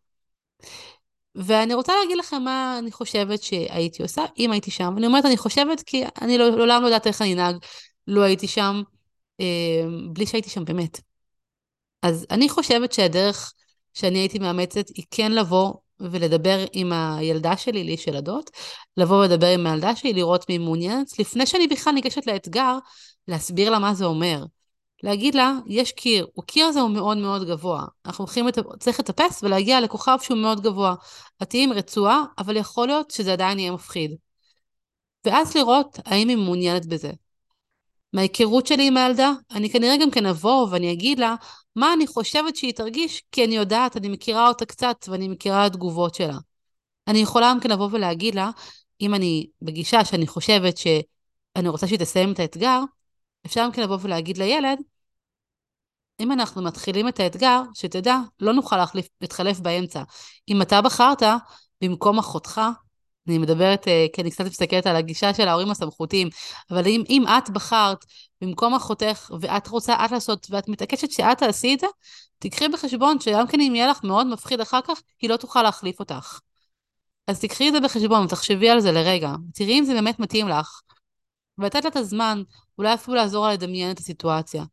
ואני 1.35 1.75
רוצה 1.75 1.93
להגיד 2.03 2.19
לכם 2.19 2.43
מה 2.43 2.77
אני 2.79 2.93
חושבת 2.93 3.43
שהייתי 3.43 4.03
עושה 4.03 4.25
אם 4.39 4.53
הייתי 4.53 4.71
שם. 4.71 4.95
אני 4.97 5.07
אומרת 5.07 5.25
אני 5.25 5.37
חושבת 5.37 5.83
כי 5.83 6.05
אני 6.23 6.39
לא, 6.39 6.49
לעולם 6.49 6.83
לא 6.83 6.87
יודעת 6.87 7.07
איך 7.07 7.23
אני 7.23 7.35
אנהג 7.35 7.57
לו 8.07 8.23
הייתי 8.23 8.47
שם, 8.49 8.83
בלי 10.13 10.27
שהייתי 10.27 10.51
שם 10.51 10.65
באמת. 10.65 11.01
אז 12.03 12.27
אני 12.31 12.49
חושבת 12.49 12.93
שהדרך 12.93 13.53
שאני 13.95 14.19
הייתי 14.19 14.39
מאמצת 14.39 14.89
היא 14.95 15.05
כן 15.11 15.33
לבוא 15.33 15.73
ולדבר 16.01 16.65
עם 16.73 16.93
הילדה 16.93 17.57
שלי, 17.57 17.85
לי 17.85 17.93
יש 17.93 18.07
ילדות, 18.07 18.51
לבוא 18.97 19.17
ולדבר 19.17 19.47
עם 19.47 19.67
הילדה 19.67 19.97
שלי, 19.97 20.13
לראות 20.13 20.49
מי 20.49 20.59
מעוניינת, 20.59 21.19
לפני 21.19 21.47
שאני 21.47 21.67
בכלל 21.67 21.93
ניגשת 21.93 22.27
לאתגר, 22.27 22.79
להסביר 23.29 23.71
לה 23.71 23.79
מה 23.79 23.95
זה 23.95 24.05
אומר. 24.05 24.45
להגיד 25.03 25.35
לה, 25.35 25.53
יש 25.67 25.93
קיר, 25.93 26.27
הקיר 26.39 26.67
הזה 26.67 26.81
הוא 26.81 26.91
מאוד 26.91 27.17
מאוד 27.17 27.49
גבוה. 27.49 27.85
אנחנו 28.07 28.25
הולכים, 28.25 28.47
לת... 28.47 28.59
צריך 28.79 29.01
לטפס 29.01 29.43
ולהגיע 29.43 29.81
לכוכב 29.81 30.19
שהוא 30.23 30.39
מאוד 30.39 30.61
גבוה. 30.61 30.95
את 31.43 31.51
תהיי 31.51 31.65
עם 31.65 31.73
רצועה, 31.73 32.25
אבל 32.39 32.57
יכול 32.57 32.87
להיות 32.87 33.11
שזה 33.11 33.33
עדיין 33.33 33.59
יהיה 33.59 33.73
מפחיד. 33.73 34.17
ואז 35.25 35.57
לראות 35.57 35.99
האם 36.05 36.29
היא 36.29 36.37
מעוניינת 36.37 36.87
בזה. 36.87 37.11
מההיכרות 38.13 38.67
שלי 38.67 38.87
עם 38.87 38.97
הילדה, 38.97 39.33
אני 39.51 39.71
כנראה 39.71 39.97
גם 39.97 40.11
כן 40.11 40.27
אבוא 40.27 40.67
ואני 40.71 40.93
אגיד 40.93 41.19
לה 41.19 41.35
מה 41.77 41.93
אני 41.93 42.07
חושבת 42.07 42.57
שהיא 42.57 42.73
תרגיש, 42.73 43.23
כי 43.33 43.45
אני 43.45 43.57
יודעת, 43.57 43.97
אני 43.97 44.09
מכירה 44.09 44.49
אותה 44.49 44.65
קצת 44.65 45.05
ואני 45.09 45.29
מכירה 45.29 45.67
את 45.67 45.71
התגובות 45.71 46.15
שלה. 46.15 46.39
אני 47.09 47.19
יכולה 47.19 47.51
גם 47.51 47.61
כן 47.61 47.71
לבוא 47.71 47.89
ולהגיד 47.93 48.35
לה, 48.35 48.51
אם 49.01 49.15
אני 49.15 49.47
בגישה 49.63 50.05
שאני 50.05 50.27
חושבת 50.27 50.77
שאני 50.77 51.69
רוצה 51.69 51.87
שהיא 51.87 51.99
תסיים 51.99 52.33
את 52.33 52.39
האתגר, 52.39 52.81
אפשר 53.47 53.61
גם 53.65 53.73
כן 53.73 53.83
לבוא 53.83 53.99
ולהגיד 54.01 54.39
לילד, 54.39 54.79
אם 56.21 56.33
אנחנו 56.33 56.63
מתחילים 56.63 57.09
את 57.09 57.21
האתגר, 57.21 57.63
שתדע, 57.75 58.17
לא 58.41 58.53
נוכל 58.53 58.77
להחליף, 58.77 59.09
להתחלף 59.21 59.61
באמצע. 59.61 60.03
אם 60.49 60.63
אתה 60.63 60.83
בחרת, 60.83 61.23
במקום 61.81 62.19
אחותך, 62.19 62.61
אני 63.29 63.39
מדברת, 63.39 63.89
אה, 63.89 64.07
כי 64.13 64.23
אני 64.23 64.31
קצת 64.31 64.45
מסתכלת 64.45 64.87
על 64.87 64.97
הגישה 64.97 65.35
של 65.35 65.49
ההורים 65.49 65.71
הסמכותיים, 65.71 66.29
אבל 66.71 66.87
אם, 66.87 67.03
אם 67.09 67.25
את 67.29 67.51
בחרת 67.51 68.05
במקום 68.41 68.75
אחותך, 68.75 69.31
ואת 69.41 69.69
רוצה 69.69 70.05
את 70.05 70.11
לעשות, 70.11 70.47
ואת 70.51 70.69
מתעקשת 70.69 71.11
שאת 71.11 71.39
תעשי 71.39 71.75
את 71.75 71.81
זה, 71.81 71.87
תקחי 72.39 72.69
בחשבון 72.69 73.21
שגם 73.21 73.47
כן 73.47 73.61
אם 73.61 73.75
יהיה 73.75 73.87
לך 73.87 74.05
מאוד 74.05 74.27
מפחיד 74.27 74.61
אחר 74.61 74.81
כך, 74.85 75.03
היא 75.21 75.31
לא 75.31 75.37
תוכל 75.37 75.63
להחליף 75.63 76.01
אותך. 76.01 76.39
אז 77.27 77.41
תקחי 77.41 77.69
את 77.69 77.73
זה 77.73 77.81
בחשבון, 77.81 78.25
ותחשבי 78.25 78.71
על 78.71 78.81
זה 78.81 78.93
לרגע. 78.93 79.33
תראי 79.55 79.79
אם 79.79 79.85
זה 79.85 79.95
באמת 79.95 80.19
מתאים 80.19 80.49
לך. 80.49 80.81
ולתת 81.59 81.85
לה 81.85 81.91
את 81.91 81.97
הזמן, 81.97 82.43
אולי 82.81 82.95
אפילו 82.95 83.17
לעזור 83.17 83.47
לה 83.47 83.53
לדמיין 83.53 83.91
את 83.91 83.99
הסיטואציה. 83.99 84.65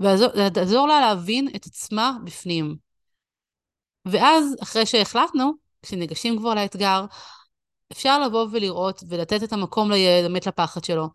ולעזור 0.00 0.88
לה 0.88 1.00
להבין 1.00 1.48
את 1.56 1.66
עצמה 1.66 2.12
בפנים. 2.24 2.76
ואז, 4.04 4.56
אחרי 4.62 4.86
שהחלטנו, 4.86 5.52
כשניגשים 5.82 6.38
כבר 6.38 6.54
לאתגר, 6.54 7.04
אפשר 7.92 8.20
לבוא 8.20 8.46
ולראות 8.50 9.02
ולתת 9.08 9.42
את 9.42 9.52
המקום 9.52 9.90
לילד, 9.90 10.24
באמת 10.24 10.46
לפחד 10.46 10.84
שלו, 10.84 11.08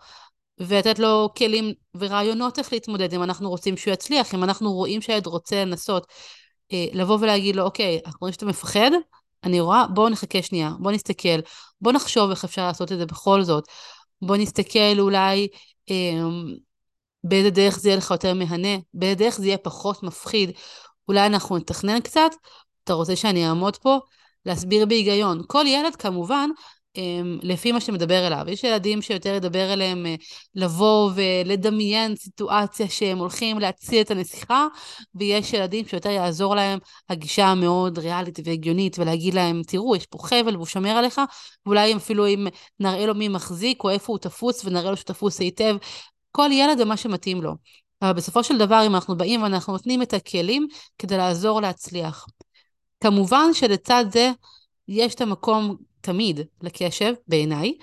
ולתת 0.60 1.00
לו 1.00 1.30
כלים 1.38 1.74
ורעיונות 1.98 2.60
איך 2.60 2.74
להתמודד 2.74 3.14
אם 3.14 3.24
אנחנו 3.24 3.50
רוצים 3.50 3.78
שהוא 3.78 3.94
יצליח, 3.94 4.34
אם 4.36 4.44
אנחנו 4.44 4.74
רואים 4.74 5.02
שהילד 5.02 5.28
רוצה 5.28 5.66
לנסות, 5.66 6.08
אה, 6.74 6.86
לבוא 6.94 7.18
ולהגיד 7.22 7.56
לו, 7.56 7.64
אוקיי, 7.64 8.00
אנחנו 8.06 8.20
רואים 8.22 8.34
שאתה 8.34 8.46
מפחד, 8.46 8.92
אני 9.44 9.60
רואה, 9.60 9.88
בואו 9.88 10.10
נחכה 10.10 10.42
שנייה, 10.42 10.72
בואו 10.80 10.96
נסתכל, 10.96 11.40
בואו 11.82 11.96
נחשוב 11.96 12.30
איך 12.30 12.44
אפשר 12.44 12.68
לעשות 12.68 12.92
את 12.92 12.98
זה 12.98 13.06
בכל 13.06 13.44
זאת. 13.44 13.68
בואו 14.22 14.40
נסתכל 14.40 15.00
אולי 15.00 15.48
באיזה 17.24 17.50
דרך 17.50 17.80
זה 17.80 17.90
יהיה 17.90 17.98
לך 17.98 18.12
יותר 18.12 18.34
מהנה, 18.34 18.78
באיזה 18.94 19.16
דרך 19.16 19.38
זה 19.38 19.46
יהיה 19.48 19.58
פחות 19.58 20.04
מפחיד. 20.04 20.52
אולי 21.08 21.26
אנחנו 21.26 21.58
נתכנן 21.58 22.00
קצת, 22.00 22.32
אתה 22.84 22.94
רוצה 22.94 23.16
שאני 23.16 23.48
אעמוד 23.48 23.78
פה? 23.78 24.00
להסביר 24.46 24.86
בהיגיון. 24.86 25.42
כל 25.48 25.64
ילד 25.68 25.96
כמובן 25.96 26.50
אמ, 26.50 26.56
לפי 27.42 27.72
מה 27.72 27.82
שמדבר 27.82 28.28
אליו. 28.28 28.46
יש 28.48 28.64
ילדים 28.64 29.02
שיותר 29.02 29.34
ידבר 29.34 29.74
אליהם 29.74 30.06
אה, 30.06 30.16
לבוא 30.56 31.12
ולדמיין 31.16 32.16
סיטואציה 32.16 32.90
שהם 32.90 33.18
הולכים 33.18 33.60
להציל 33.60 34.02
את 34.02 34.12
הנסיכה, 34.12 34.68
ויש 35.16 35.54
ילדים 35.54 35.88
שיותר 35.88 36.10
יעזור 36.10 36.56
להם 36.56 36.80
הגישה 37.10 37.46
המאוד 37.46 38.00
ריאלית 38.00 38.40
והגיונית, 38.44 39.00
ולהגיד 39.00 39.34
להם, 39.34 39.62
תראו, 39.68 39.96
יש 39.96 40.06
פה 40.06 40.18
חבל 40.28 40.56
והוא 40.56 40.66
שומר 40.66 40.90
עליך, 40.90 41.22
ואולי 41.66 41.96
אפילו 41.96 42.28
אם 42.28 42.48
נראה 42.80 43.06
לו 43.06 43.16
מי 43.16 43.28
מחזיק 43.28 43.84
או 43.84 43.90
איפה 43.90 44.14
הוא 44.14 44.20
תפוס, 44.20 44.66
ונראה 44.66 44.92
לו 44.92 44.98
שהוא 44.98 45.06
תפוס 45.06 45.40
היטב. 45.40 45.76
כל 46.32 46.50
ילד 46.52 46.78
זה 46.78 46.86
מה 46.86 46.98
שמתאים 46.98 47.42
לו. 47.42 47.54
אבל 48.02 48.14
בסופו 48.14 48.44
של 48.44 48.58
דבר, 48.58 48.84
אם 48.86 48.96
אנחנו 48.96 49.18
באים 49.18 49.44
ואנחנו 49.44 49.74
נותנים 49.74 50.02
את 50.02 50.14
הכלים 50.14 50.68
כדי 50.98 51.18
לעזור 51.18 51.62
להצליח. 51.62 52.28
כמובן 53.04 53.54
שלצד 53.54 54.06
זה 54.12 54.32
יש 54.88 55.16
את 55.16 55.22
המקום 55.22 55.76
תמיד 56.04 56.40
לקשב, 56.62 57.14
בעיניי, 57.28 57.78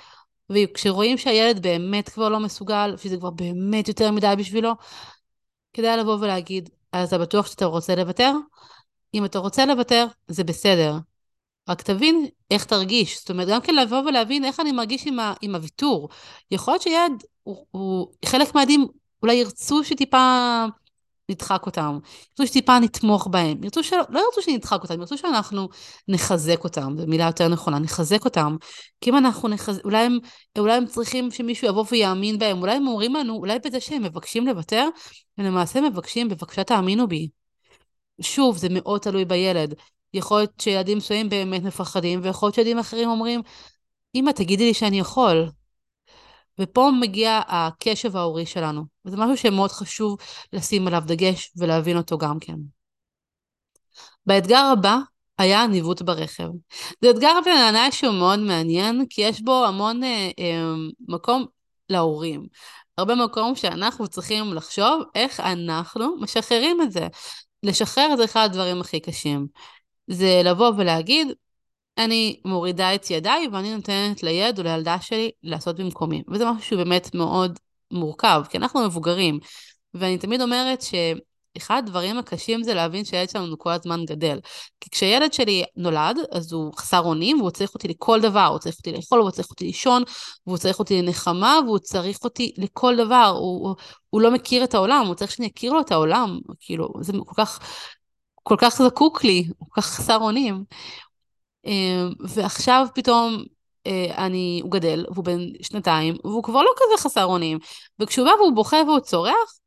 וכשרואים 0.50 1.18
שהילד 1.18 1.62
באמת 1.62 2.08
כבר 2.08 2.28
לא 2.28 2.40
מסוגל, 2.40 2.94
שזה 2.96 3.16
כבר 3.16 3.30
באמת 3.30 3.88
יותר 3.88 4.10
מדי 4.10 4.34
בשבילו, 4.38 4.72
כדאי 5.72 5.96
לבוא 5.96 6.16
ולהגיד, 6.20 6.68
אז 6.92 7.08
אתה 7.08 7.18
בטוח 7.18 7.46
שאתה 7.46 7.64
רוצה 7.64 7.94
לוותר? 7.94 8.32
אם 9.14 9.24
אתה 9.24 9.38
רוצה 9.38 9.66
לוותר, 9.66 10.06
זה 10.28 10.44
בסדר. 10.44 10.94
רק 11.68 11.82
תבין 11.82 12.26
איך 12.50 12.64
תרגיש. 12.64 13.18
זאת 13.18 13.30
אומרת, 13.30 13.48
גם 13.48 13.60
כן 13.60 13.74
לבוא 13.74 13.98
ולהבין 13.98 14.44
איך 14.44 14.60
אני 14.60 14.72
מרגיש 14.72 15.06
עם, 15.06 15.20
ה, 15.20 15.34
עם 15.40 15.54
הוויתור. 15.54 16.08
יכול 16.50 16.74
להיות 16.74 16.82
שילד, 16.82 17.22
הוא, 17.42 17.66
הוא, 17.70 18.12
חלק 18.24 18.54
מהילדים 18.54 18.86
אולי 19.22 19.34
ירצו 19.34 19.84
שטיפה 19.84 20.64
נדחק 21.30 21.66
אותם, 21.66 21.98
ירצו 22.30 22.46
שטיפה 22.46 22.78
נתמוך 22.78 23.28
בהם, 23.30 23.64
ירצו 23.64 23.84
שלא, 23.84 24.02
לא 24.08 24.20
ירצו 24.20 24.42
שנדחק 24.42 24.82
אותם, 24.82 25.00
ירצו 25.00 25.18
שאנחנו 25.18 25.68
נחזק 26.08 26.64
אותם, 26.64 26.94
זו 26.98 27.06
מילה 27.06 27.24
יותר 27.26 27.48
נכונה, 27.48 27.78
נחזק 27.78 28.24
אותם. 28.24 28.56
כי 29.00 29.10
אם 29.10 29.16
אנחנו 29.16 29.48
נחזק, 29.48 29.84
אולי 29.84 30.04
הם, 30.04 30.18
אולי 30.58 30.72
הם 30.72 30.86
צריכים 30.86 31.30
שמישהו 31.30 31.68
יבוא 31.68 31.84
ויאמין 31.90 32.38
בהם, 32.38 32.60
אולי 32.60 32.72
הם 32.72 32.86
אומרים 32.86 33.14
לנו, 33.14 33.34
אולי 33.34 33.58
בזה 33.64 33.80
שהם 33.80 34.02
מבקשים 34.02 34.46
לוותר, 34.46 34.88
הם 35.38 35.44
למעשה 35.44 35.80
מבקשים, 35.80 36.28
בבקשה 36.28 36.64
תאמינו 36.64 37.08
בי. 37.08 37.28
שוב, 38.20 38.56
זה 38.56 38.68
מאוד 38.70 39.00
תלוי 39.00 39.24
בילד. 39.24 39.74
יכול 40.14 40.38
להיות 40.38 40.50
שילדים 40.58 40.98
מסוימים 40.98 41.28
באמת 41.28 41.62
מפחדים, 41.62 42.20
ויכול 42.22 42.46
להיות 42.46 42.54
שילדים 42.54 42.78
אחרים 42.78 43.08
אומרים, 43.08 43.40
אמא, 44.14 44.30
תגידי 44.30 44.64
לי 44.64 44.74
שאני 44.74 44.98
יכול. 44.98 45.50
ופה 46.58 46.90
מגיע 47.00 47.40
הקשב 47.48 48.16
ההורי 48.16 48.46
שלנו. 48.46 48.84
וזה 49.04 49.16
משהו 49.16 49.36
שמאוד 49.36 49.70
חשוב 49.70 50.16
לשים 50.52 50.86
עליו 50.86 51.02
דגש 51.06 51.52
ולהבין 51.56 51.96
אותו 51.96 52.18
גם 52.18 52.38
כן. 52.40 52.56
באתגר 54.26 54.70
הבא 54.72 54.98
היה 55.38 55.66
ניווט 55.66 56.02
ברכב. 56.02 56.48
זה 57.02 57.10
אתגר 57.10 57.32
בעיניי 57.44 57.92
שהוא 57.92 58.14
מאוד 58.14 58.38
מעניין, 58.38 59.06
כי 59.10 59.22
יש 59.22 59.40
בו 59.40 59.64
המון 59.66 60.04
אה, 60.04 60.30
אה, 60.38 60.62
מקום 61.08 61.46
להורים. 61.88 62.46
הרבה 62.98 63.14
מקום 63.14 63.56
שאנחנו 63.56 64.08
צריכים 64.08 64.54
לחשוב 64.54 65.02
איך 65.14 65.40
אנחנו 65.40 66.16
משחררים 66.16 66.82
את 66.82 66.92
זה. 66.92 67.08
לשחרר 67.62 68.16
זה 68.16 68.24
אחד 68.24 68.44
הדברים 68.44 68.80
הכי 68.80 69.00
קשים. 69.00 69.46
זה 70.06 70.40
לבוא 70.44 70.72
ולהגיד, 70.76 71.28
אני 71.98 72.40
מורידה 72.44 72.94
את 72.94 73.10
ידיי 73.10 73.48
ואני 73.52 73.74
נותנת 73.74 74.22
לילד 74.22 74.58
או 74.58 74.64
לילדה 74.64 75.00
שלי 75.00 75.30
לעשות 75.42 75.80
במקומי. 75.80 76.22
וזה 76.28 76.50
משהו 76.50 76.62
שהוא 76.62 76.78
באמת 76.78 77.14
מאוד 77.14 77.58
מורכב, 77.90 78.42
כי 78.50 78.58
אנחנו 78.58 78.86
מבוגרים. 78.86 79.38
ואני 79.94 80.18
תמיד 80.18 80.40
אומרת 80.40 80.82
שאחד 80.82 81.82
הדברים 81.86 82.18
הקשים 82.18 82.62
זה 82.62 82.74
להבין 82.74 83.04
שהילד 83.04 83.30
שלנו 83.30 83.58
כל 83.58 83.70
הזמן 83.70 84.04
גדל. 84.04 84.38
כי 84.80 84.90
כשילד 84.90 85.32
שלי 85.32 85.64
נולד, 85.76 86.16
אז 86.32 86.52
הוא 86.52 86.72
חסר 86.76 87.00
אונים, 87.00 87.40
והוא 87.40 87.50
צריך 87.50 87.74
אותי 87.74 87.88
לכל 87.88 88.20
דבר, 88.20 88.46
הוא 88.46 88.58
צריך 88.58 88.76
אותי 88.78 88.92
לאכול, 88.92 89.20
הוא 89.20 89.30
צריך 89.30 89.50
אותי 89.50 89.64
לישון, 89.64 90.02
והוא 90.46 90.58
צריך 90.58 90.78
אותי 90.78 91.02
לנחמה, 91.02 91.58
והוא 91.66 91.78
צריך 91.78 92.24
אותי 92.24 92.52
לכל 92.58 92.96
דבר. 92.96 93.34
הוא, 93.38 93.68
הוא, 93.68 93.74
הוא 94.10 94.20
לא 94.20 94.30
מכיר 94.30 94.64
את 94.64 94.74
העולם, 94.74 95.06
הוא 95.06 95.14
צריך 95.14 95.30
שאני 95.30 95.48
אכיר 95.48 95.72
לו 95.72 95.80
את 95.80 95.92
העולם. 95.92 96.38
כאילו, 96.60 96.88
זה 97.00 97.12
כל 97.26 97.34
כך... 97.36 97.60
כל 98.42 98.56
כך 98.58 98.82
זקוק 98.82 99.24
לי, 99.24 99.44
הוא 99.58 99.68
כל 99.70 99.80
כך 99.80 99.86
חסר 99.86 100.16
אונים. 100.16 100.64
אמ, 101.64 102.12
ועכשיו 102.20 102.86
פתאום 102.94 103.44
אה, 103.86 104.26
אני, 104.26 104.60
הוא 104.62 104.70
גדל, 104.70 105.04
והוא 105.12 105.24
בן 105.24 105.40
שנתיים, 105.62 106.16
והוא 106.24 106.42
כבר 106.42 106.62
לא 106.62 106.70
כזה 106.76 107.02
חסר 107.02 107.24
אונים. 107.24 107.58
וכשהוא 107.98 108.26
בא 108.26 108.32
והוא 108.32 108.54
בוכה 108.54 108.76
והוא 108.86 109.00
צורח, 109.00 109.58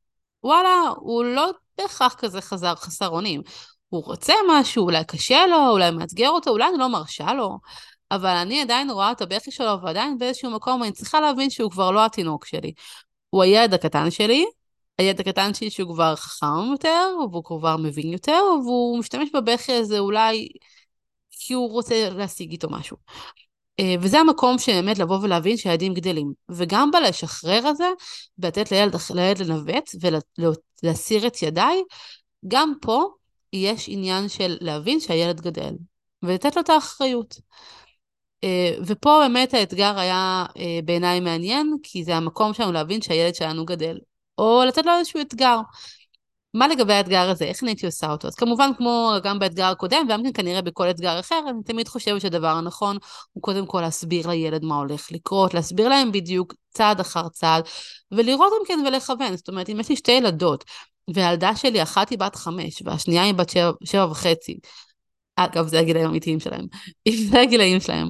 וואלה, 0.43 0.81
הוא 0.95 1.23
לא 1.23 1.51
בהכרח 1.77 2.13
כזה 2.13 2.41
חזר 2.41 2.75
חסר 2.75 3.09
אונים. 3.09 3.41
הוא 3.89 4.03
רוצה 4.03 4.33
משהו, 4.49 4.83
אולי 4.83 5.03
קשה 5.05 5.45
לו, 5.45 5.69
אולי 5.69 5.91
מאתגר 5.91 6.29
אותו, 6.29 6.49
אולי 6.49 6.69
אני 6.69 6.77
לא 6.77 6.89
מרשה 6.89 7.33
לו, 7.33 7.59
אבל 8.11 8.29
אני 8.29 8.61
עדיין 8.61 8.89
רואה 8.89 9.11
את 9.11 9.21
הבכי 9.21 9.51
שלו, 9.51 9.81
ועדיין 9.81 10.17
באיזשהו 10.17 10.51
מקום 10.51 10.83
אני 10.83 10.91
צריכה 10.91 11.21
להבין 11.21 11.49
שהוא 11.49 11.71
כבר 11.71 11.91
לא 11.91 12.05
התינוק 12.05 12.45
שלי. 12.45 12.73
הוא 13.29 13.43
הילד 13.43 13.73
הקטן 13.73 14.11
שלי, 14.11 14.45
הילד 14.97 15.19
הקטן 15.19 15.53
שלי 15.53 15.69
שהוא 15.69 15.93
כבר 15.93 16.15
חכם 16.15 16.71
יותר, 16.71 17.15
והוא 17.31 17.43
כבר 17.43 17.77
מבין 17.77 18.13
יותר, 18.13 18.41
והוא 18.63 18.99
משתמש 18.99 19.29
בבכי 19.33 19.73
הזה 19.73 19.99
אולי 19.99 20.47
כי 21.47 21.53
הוא 21.53 21.71
רוצה 21.71 22.09
להשיג 22.09 22.51
איתו 22.51 22.69
משהו. 22.69 22.97
אה, 23.79 23.95
וזה 23.99 24.19
המקום 24.19 24.59
שבאמת 24.59 24.99
לבוא 24.99 25.17
ולהבין 25.21 25.57
שהילדים 25.57 25.93
גדלים. 25.93 26.33
וגם 26.49 26.91
בלשחרר 26.91 27.67
הזה, 27.67 27.87
ולתת 28.39 28.71
לילד, 28.71 28.95
לילד 29.15 29.39
לנווט 29.39 29.89
ולהסיר 30.83 31.27
את 31.27 31.41
ידיי, 31.41 31.83
גם 32.47 32.73
פה 32.81 33.05
יש 33.53 33.85
עניין 33.89 34.29
של 34.29 34.57
להבין 34.61 34.99
שהילד 34.99 35.41
גדל, 35.41 35.73
ולתת 36.23 36.55
לו 36.55 36.61
את 36.61 36.69
האחריות. 36.69 37.39
אה, 38.43 38.75
ופה 38.85 39.19
באמת 39.23 39.53
האתגר 39.53 39.99
היה 39.99 40.45
אה, 40.57 40.79
בעיניי 40.85 41.19
מעניין, 41.19 41.77
כי 41.83 42.03
זה 42.03 42.15
המקום 42.15 42.53
שלנו 42.53 42.71
להבין 42.71 43.01
שהילד 43.01 43.35
שלנו 43.35 43.65
גדל. 43.65 43.97
או 44.37 44.63
לתת 44.67 44.85
לו 44.85 44.91
איזשהו 44.99 45.21
אתגר. 45.21 45.57
מה 46.53 46.67
לגבי 46.67 46.93
האתגר 46.93 47.29
הזה? 47.29 47.45
איך 47.45 47.63
אני 47.63 47.71
הייתי 47.71 47.85
עושה 47.85 48.11
אותו? 48.11 48.27
אז 48.27 48.35
כמובן, 48.35 48.71
כמו 48.77 49.13
גם 49.23 49.39
באתגר 49.39 49.65
הקודם, 49.65 50.05
וגם 50.05 50.23
כן 50.23 50.29
כנראה 50.33 50.61
בכל 50.61 50.89
אתגר 50.89 51.19
אחר, 51.19 51.41
אני 51.49 51.63
תמיד 51.63 51.87
חושבת 51.87 52.21
שהדבר 52.21 52.47
הנכון 52.47 52.97
הוא 53.33 53.43
קודם 53.43 53.65
כל 53.65 53.81
להסביר 53.81 54.27
לילד 54.27 54.65
מה 54.65 54.75
הולך 54.75 55.11
לקרות, 55.11 55.53
להסביר 55.53 55.89
להם 55.89 56.11
בדיוק 56.11 56.53
צעד 56.69 56.99
אחר 56.99 57.29
צעד, 57.29 57.63
ולראות 58.11 58.51
גם 58.59 58.65
כן 58.67 58.83
ולכוון. 58.87 59.35
זאת 59.35 59.49
אומרת, 59.49 59.69
אם 59.69 59.79
יש 59.79 59.89
לי 59.89 59.95
שתי 59.95 60.11
ילדות, 60.11 60.63
והילדה 61.13 61.55
שלי, 61.55 61.83
אחת 61.83 62.09
היא 62.09 62.19
בת 62.19 62.35
חמש, 62.35 62.81
והשנייה 62.85 63.23
היא 63.23 63.33
בת 63.33 63.49
שבע, 63.49 63.71
שבע 63.83 64.05
וחצי, 64.05 64.57
אגב, 65.35 65.67
זה 65.67 65.79
הגילאים 65.79 66.05
האמיתיים 66.05 66.39
שלהם, 66.39 66.65
זה 67.29 67.41
הגילאים 67.41 67.79
שלהם. 67.79 68.09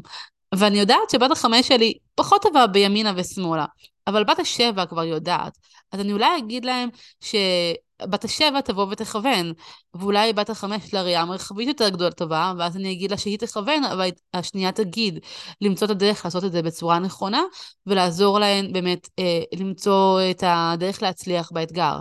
ואני 0.55 0.79
יודעת 0.79 1.09
שבת 1.11 1.31
החמש 1.31 1.67
שלי 1.67 1.93
פחות 2.15 2.41
טובה 2.41 2.67
בימינה 2.67 3.13
ושמאלה, 3.15 3.65
אבל 4.07 4.23
בת 4.23 4.39
השבע 4.39 4.85
כבר 4.85 5.03
יודעת. 5.03 5.57
אז 5.91 5.99
אני 5.99 6.13
אולי 6.13 6.37
אגיד 6.37 6.65
להם 6.65 6.89
שבת 7.21 8.23
השבע 8.23 8.61
תבוא 8.61 8.87
ותכוון, 8.89 9.53
ואולי 9.93 10.33
בת 10.33 10.49
החמש 10.49 10.93
לראייה 10.93 11.25
מרחבית 11.25 11.67
יותר 11.67 11.89
גדולה 11.89 12.11
טובה, 12.11 12.53
ואז 12.57 12.77
אני 12.77 12.91
אגיד 12.91 13.11
לה 13.11 13.17
שהיא 13.17 13.37
תכוון, 13.37 13.83
אבל 13.83 14.09
השנייה 14.33 14.71
תגיד 14.71 15.19
למצוא 15.61 15.85
את 15.85 15.91
הדרך 15.91 16.25
לעשות 16.25 16.43
את 16.43 16.51
זה 16.51 16.61
בצורה 16.61 16.99
נכונה, 16.99 17.41
ולעזור 17.85 18.39
להן 18.39 18.73
באמת 18.73 19.09
אה, 19.19 19.41
למצוא 19.55 20.21
את 20.31 20.43
הדרך 20.47 21.01
להצליח 21.01 21.51
באתגר. 21.51 21.99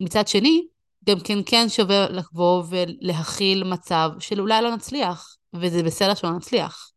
מצד 0.00 0.28
שני, 0.28 0.66
גם 1.08 1.20
כן 1.20 1.38
כן 1.46 1.68
שווה 1.68 2.08
לבוא 2.08 2.62
ולהכיל 2.68 3.64
מצב 3.64 4.10
של 4.18 4.40
אולי 4.40 4.62
לא 4.62 4.74
נצליח, 4.74 5.36
וזה 5.54 5.82
בסדר 5.82 6.14
שלא 6.14 6.30
נצליח. 6.30 6.90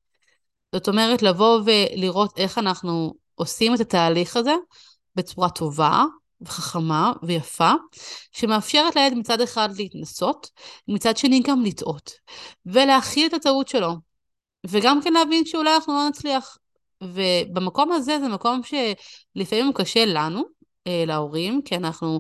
זאת 0.75 0.87
אומרת, 0.87 1.21
לבוא 1.21 1.61
ולראות 1.65 2.37
איך 2.37 2.57
אנחנו 2.57 3.13
עושים 3.37 3.75
את 3.75 3.79
התהליך 3.79 4.37
הזה 4.37 4.55
בצורה 5.15 5.49
טובה 5.49 6.03
וחכמה 6.41 7.13
ויפה, 7.23 7.71
שמאפשרת 8.31 8.95
לילד 8.95 9.17
מצד 9.17 9.41
אחד 9.41 9.69
להתנסות, 9.77 10.49
מצד 10.87 11.17
שני 11.17 11.41
גם 11.43 11.63
לטעות, 11.63 12.11
ולהכיל 12.65 13.27
את 13.27 13.33
הטעות 13.33 13.67
שלו, 13.67 13.93
וגם 14.67 15.01
כן 15.03 15.13
להבין 15.13 15.45
שאולי 15.45 15.75
אנחנו 15.75 15.93
לא 15.93 16.09
נצליח. 16.09 16.57
ובמקום 17.03 17.91
הזה 17.91 18.19
זה 18.19 18.27
מקום 18.27 18.61
שלפעמים 18.63 19.65
הוא 19.65 19.75
קשה 19.75 20.05
לנו, 20.05 20.43
אה, 20.87 21.03
להורים, 21.07 21.61
כי 21.65 21.75
אנחנו 21.75 22.19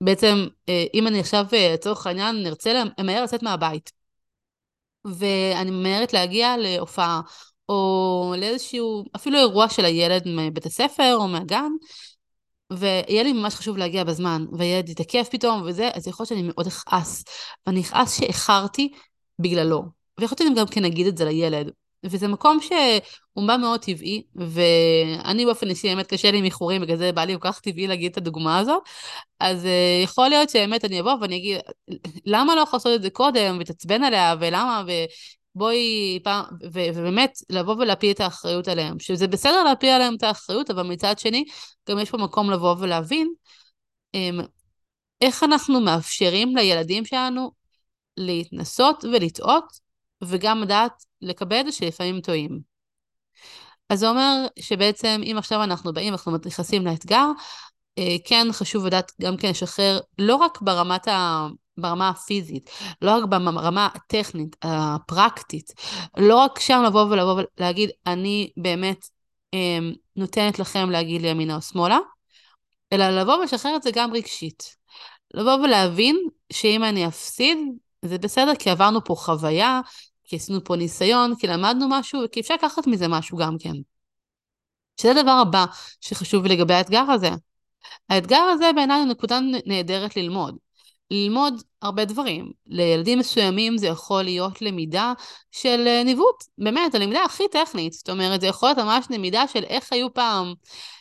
בעצם, 0.00 0.46
אה, 0.68 0.84
אם 0.94 1.06
אני 1.06 1.20
עכשיו, 1.20 1.46
אה, 1.52 1.70
לצורך 1.74 2.06
העניין, 2.06 2.42
נרצה 2.42 2.82
למהר 2.98 3.22
לצאת 3.22 3.42
מהבית, 3.42 3.92
ואני 5.04 5.70
ממהרת 5.70 6.12
להגיע 6.12 6.56
להופעה, 6.56 7.20
או 7.72 8.34
לאיזשהו, 8.38 9.04
אפילו 9.16 9.38
אירוע 9.38 9.68
של 9.68 9.84
הילד 9.84 10.22
מבית 10.26 10.66
הספר 10.66 11.14
או 11.14 11.28
מהגן, 11.28 11.70
ויהיה 12.72 13.22
לי 13.22 13.32
ממש 13.32 13.54
חשוב 13.54 13.76
להגיע 13.76 14.04
בזמן, 14.04 14.44
והילד 14.52 14.88
יתעכב 14.88 15.22
פתאום 15.22 15.62
וזה, 15.66 15.90
אז 15.94 16.06
יכול 16.06 16.24
להיות 16.24 16.28
שאני 16.28 16.42
מאוד 16.42 16.66
אכעס. 16.66 17.24
ואני 17.66 17.80
אכעס 17.80 18.18
שאיחרתי 18.18 18.92
בגללו. 19.38 19.82
ויכול 20.20 20.36
להיות 20.40 20.48
שאני 20.48 20.60
גם 20.60 20.66
כן 20.66 20.84
אגיד 20.84 21.06
את 21.06 21.16
זה 21.16 21.24
לילד. 21.24 21.70
וזה 22.04 22.28
מקום 22.28 22.58
שהוא 22.60 23.46
בא 23.46 23.56
מאוד 23.56 23.80
טבעי, 23.80 24.22
ואני 24.34 25.44
באופן 25.44 25.68
אישי, 25.68 25.88
באמת 25.88 26.06
קשה 26.06 26.30
לי 26.30 26.38
עם 26.38 26.44
איחורים, 26.44 26.82
בגלל 26.82 26.96
זה 26.96 27.12
בא 27.12 27.24
לי 27.24 27.32
כל 27.32 27.48
כך 27.48 27.60
טבעי 27.60 27.86
להגיד 27.86 28.10
את 28.10 28.16
הדוגמה 28.16 28.58
הזאת. 28.58 28.82
אז 29.40 29.64
uh, 29.64 30.04
יכול 30.04 30.28
להיות 30.28 30.50
שבאמת 30.50 30.84
אני 30.84 31.00
אבוא 31.00 31.14
ואני 31.20 31.36
אגיד, 31.36 31.58
למה 32.26 32.54
לא 32.54 32.60
יכול 32.60 32.76
לעשות 32.76 32.94
את 32.94 33.02
זה 33.02 33.10
קודם, 33.10 33.56
ותעצבן 33.60 34.04
עליה, 34.04 34.34
ולמה, 34.40 34.82
ובואי 35.56 36.18
פעם, 36.24 36.44
ו- 36.72 36.88
ובאמת 36.94 37.32
לבוא 37.50 37.74
ולהפיל 37.74 38.10
את 38.10 38.20
האחריות 38.20 38.68
עליהם. 38.68 38.98
שזה 38.98 39.28
בסדר 39.28 39.62
להפיל 39.64 39.88
עליהם 39.90 40.14
את 40.14 40.22
האחריות, 40.22 40.70
אבל 40.70 40.82
מצד 40.82 41.18
שני, 41.18 41.44
גם 41.88 41.98
יש 41.98 42.10
פה 42.10 42.18
מקום 42.18 42.50
לבוא 42.50 42.76
ולהבין 42.78 43.32
um, 44.16 44.42
איך 45.20 45.42
אנחנו 45.42 45.80
מאפשרים 45.80 46.56
לילדים 46.56 47.04
שלנו 47.04 47.50
להתנסות 48.16 49.04
ולטעות, 49.04 49.64
וגם 50.22 50.62
לדעת 50.62 51.04
לקבל 51.22 51.68
את 51.68 51.72
שלפעמים 51.72 52.20
טועים. 52.20 52.60
אז 53.88 53.98
זה 53.98 54.08
אומר 54.08 54.46
שבעצם 54.58 55.20
אם 55.24 55.36
עכשיו 55.38 55.62
אנחנו 55.62 55.92
באים, 55.92 56.12
אנחנו 56.12 56.36
נכנסים 56.46 56.86
לאתגר, 56.86 57.26
אה, 57.98 58.16
כן 58.24 58.46
חשוב 58.52 58.86
לדעת 58.86 59.12
גם 59.22 59.36
כן 59.36 59.50
לשחרר, 59.50 60.00
לא 60.18 60.36
רק 60.36 60.60
ברמת 60.60 61.08
ה... 61.08 61.46
ברמה 61.76 62.08
הפיזית, 62.08 62.70
לא 63.02 63.10
רק 63.10 63.24
ברמה 63.24 63.88
הטכנית, 63.94 64.56
הפרקטית, 64.62 65.72
לא 66.16 66.36
רק 66.36 66.58
שם 66.58 66.82
לבוא 66.86 67.04
ולבוא 67.04 67.42
ולהגיד, 67.58 67.90
אני 68.06 68.50
באמת 68.56 69.06
אה, 69.54 69.78
נותנת 70.16 70.58
לכם 70.58 70.90
להגיד 70.90 71.22
לי 71.22 71.28
ימינה 71.28 71.56
או 71.56 71.62
שמאלה, 71.62 71.98
אלא 72.92 73.10
לבוא 73.10 73.34
ולשחרר 73.36 73.76
את 73.76 73.82
זה 73.82 73.90
גם 73.94 74.12
רגשית. 74.12 74.76
לבוא 75.34 75.54
ולהבין 75.54 76.16
שאם 76.52 76.84
אני 76.84 77.06
אפסיד, 77.06 77.58
זה 78.02 78.18
בסדר, 78.18 78.54
כי 78.54 78.70
עברנו 78.70 79.04
פה 79.04 79.14
חוויה, 79.14 79.80
כי 80.24 80.36
עשינו 80.36 80.64
פה 80.64 80.76
ניסיון, 80.76 81.34
כי 81.38 81.46
למדנו 81.46 81.86
משהו, 81.90 82.20
כי 82.32 82.40
אפשר 82.40 82.54
לקחת 82.54 82.86
מזה 82.86 83.08
משהו 83.08 83.38
גם 83.38 83.56
כן. 83.60 83.74
שזה 85.00 85.10
הדבר 85.10 85.30
הבא 85.30 85.64
שחשוב 86.00 86.46
לגבי 86.46 86.74
האתגר 86.74 87.10
הזה. 87.10 87.30
האתגר 88.08 88.40
הזה 88.40 88.70
בעיניי 88.76 88.98
הוא 88.98 89.08
נקודה 89.08 89.38
נהדרת 89.66 90.16
ללמוד. 90.16 90.56
ללמוד 91.12 91.62
הרבה 91.82 92.04
דברים. 92.04 92.52
לילדים 92.66 93.18
מסוימים 93.18 93.78
זה 93.78 93.86
יכול 93.86 94.22
להיות 94.22 94.62
למידה 94.62 95.12
של 95.50 95.84
אה, 95.86 96.02
ניווט, 96.04 96.44
באמת, 96.58 96.94
הלמידה 96.94 97.24
הכי 97.24 97.44
טכנית. 97.50 97.92
זאת 97.92 98.10
אומרת, 98.10 98.40
זה 98.40 98.46
יכול 98.46 98.68
להיות 98.68 98.78
ממש 98.78 99.06
למידה 99.10 99.48
של 99.48 99.64
איך 99.64 99.92
היו 99.92 100.14
פעם, 100.14 100.54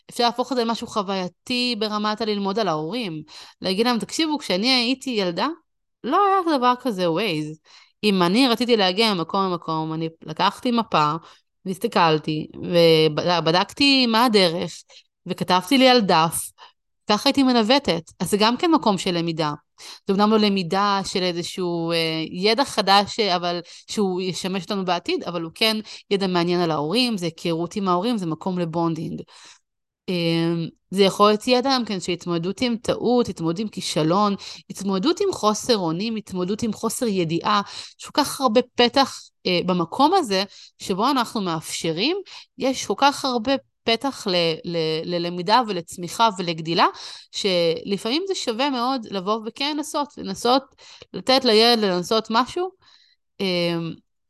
אפשר 0.10 0.24
להפוך 0.24 0.51
את 0.51 0.58
זה 0.58 0.63
למשהו 0.63 0.88
חווייתי 0.88 1.75
ברמת 1.80 2.22
הללמוד 2.22 2.60
על 2.60 2.68
ההורים. 2.68 3.24
להגיד 3.62 3.86
להם, 3.86 4.00
תקשיבו, 4.00 4.38
כשאני 4.38 4.72
הייתי 4.72 5.10
ילדה, 5.10 5.48
לא 6.03 6.25
היה 6.25 6.58
דבר 6.58 6.74
כזה 6.82 7.12
ווייז. 7.12 7.60
אם 8.03 8.22
אני 8.24 8.48
רציתי 8.48 8.77
להגיע 8.77 9.13
ממקום 9.13 9.46
למקום, 9.46 9.94
אני 9.94 10.10
לקחתי 10.24 10.72
מפה, 10.72 11.13
והסתכלתי, 11.65 12.48
ובדקתי 12.58 14.06
מה 14.06 14.25
הדרך, 14.25 14.84
וכתבתי 15.25 15.77
לי 15.77 15.89
על 15.89 16.01
דף, 16.01 16.51
ככה 17.12 17.30
הייתי 17.30 17.44
מנווטת. 17.44 18.12
אז 18.20 18.32
זה 18.32 18.38
גם 18.38 18.58
כן 18.58 18.72
מקום 18.72 18.98
של 18.98 19.12
למידה. 19.12 19.53
זה 20.08 20.13
אומנם 20.13 20.32
לא 20.32 20.38
למידה 20.38 21.01
של 21.06 21.24
איזשהו 21.24 21.91
אה, 21.91 21.98
ידע 22.32 22.65
חדש, 22.65 23.20
אבל 23.20 23.60
שהוא 23.91 24.22
ישמש 24.22 24.63
אותנו 24.63 24.86
בעתיד, 24.86 25.24
אבל 25.24 25.41
הוא 25.41 25.51
כן 25.56 25.77
ידע 26.12 26.27
מעניין 26.27 26.62
על 26.62 26.72
ההורים, 26.72 27.18
זה 27.18 27.25
היכרות 27.25 27.75
עם 27.75 27.88
ההורים, 27.88 28.18
זה 28.18 28.25
מקום 28.25 28.60
לבונדינג. 28.60 29.22
אמ, 30.10 30.68
זה 30.91 31.03
יכול 31.03 31.27
להיות 31.27 31.48
ידע 31.48 31.70
גם 31.75 31.86
כן 31.86 32.00
של 32.00 32.12
התמודדות 32.12 32.62
עם 32.62 32.75
טעות, 32.75 33.29
התמודדות 33.29 33.59
עם 33.59 33.68
כישלון, 33.68 34.35
התמודדות 34.70 35.20
עם 35.22 35.27
חוסר 35.33 35.77
אונים, 35.77 36.16
התמודדות 36.16 36.64
עם 36.64 36.74
חוסר 36.74 37.07
ידיעה. 37.07 37.62
יש 38.00 38.05
כל 38.05 38.24
כך 38.24 38.42
הרבה 38.42 38.62
פתח 38.75 39.20
אה, 39.46 39.59
במקום 39.66 40.14
הזה, 40.14 40.44
שבו 40.79 41.09
אנחנו 41.09 41.42
מאפשרים, 41.42 42.18
יש 42.57 42.85
כל 42.85 42.94
כך 42.98 43.25
הרבה 43.25 43.53
פתח 43.83 44.27
ל, 44.27 44.35
ל, 44.65 44.77
ללמידה 45.03 45.61
ולצמיחה 45.67 46.29
ולגדילה, 46.37 46.85
שלפעמים 47.31 48.24
זה 48.27 48.35
שווה 48.35 48.70
מאוד 48.70 49.07
לבוא 49.11 49.39
וכן 49.46 49.77
לנסות, 49.77 50.07
לנסות 50.17 50.63
לתת 51.13 51.46
לילד 51.46 51.83
לנסות 51.83 52.27
משהו. 52.29 52.70
אה, 53.41 53.77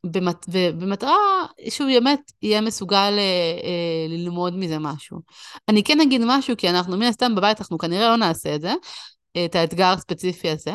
במת... 0.06 0.46
ובמטרה 0.48 1.16
שהוא 1.68 1.88
באמת 1.88 2.20
יהיה 2.42 2.60
מסוגל 2.60 3.14
אה, 3.18 3.58
אה, 3.64 4.06
ללמוד 4.08 4.56
מזה 4.56 4.78
משהו. 4.78 5.20
אני 5.68 5.84
כן 5.84 6.00
אגיד 6.00 6.20
משהו, 6.24 6.56
כי 6.56 6.70
אנחנו 6.70 6.96
מן 6.96 7.06
הסתם 7.06 7.34
בבית, 7.34 7.60
אנחנו 7.60 7.78
כנראה 7.78 8.08
לא 8.08 8.16
נעשה 8.16 8.54
את 8.54 8.60
זה, 8.60 8.74
את 9.44 9.54
האתגר 9.54 9.86
הספציפי 9.86 10.50
הזה, 10.50 10.72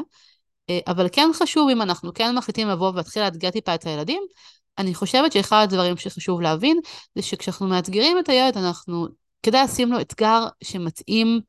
אה, 0.69 0.79
אבל 0.87 1.07
כן 1.11 1.29
חשוב, 1.33 1.69
אם 1.69 1.81
אנחנו 1.81 2.13
כן 2.13 2.35
מחליטים 2.35 2.67
לבוא 2.67 2.91
ולהתחיל 2.91 3.23
לאתגר 3.23 3.51
טיפה 3.51 3.75
את 3.75 3.85
הילדים, 3.85 4.23
אני 4.77 4.95
חושבת 4.95 5.31
שאחד 5.31 5.63
הדברים 5.63 5.97
שחשוב 5.97 6.41
להבין, 6.41 6.79
זה 7.15 7.21
שכשאנחנו 7.21 7.67
מאתגרים 7.67 8.19
את 8.19 8.29
הילד, 8.29 8.57
אנחנו, 8.57 9.07
כדאי 9.43 9.63
לשים 9.63 9.91
לו 9.91 10.01
אתגר 10.01 10.47
שמתאים 10.63 11.41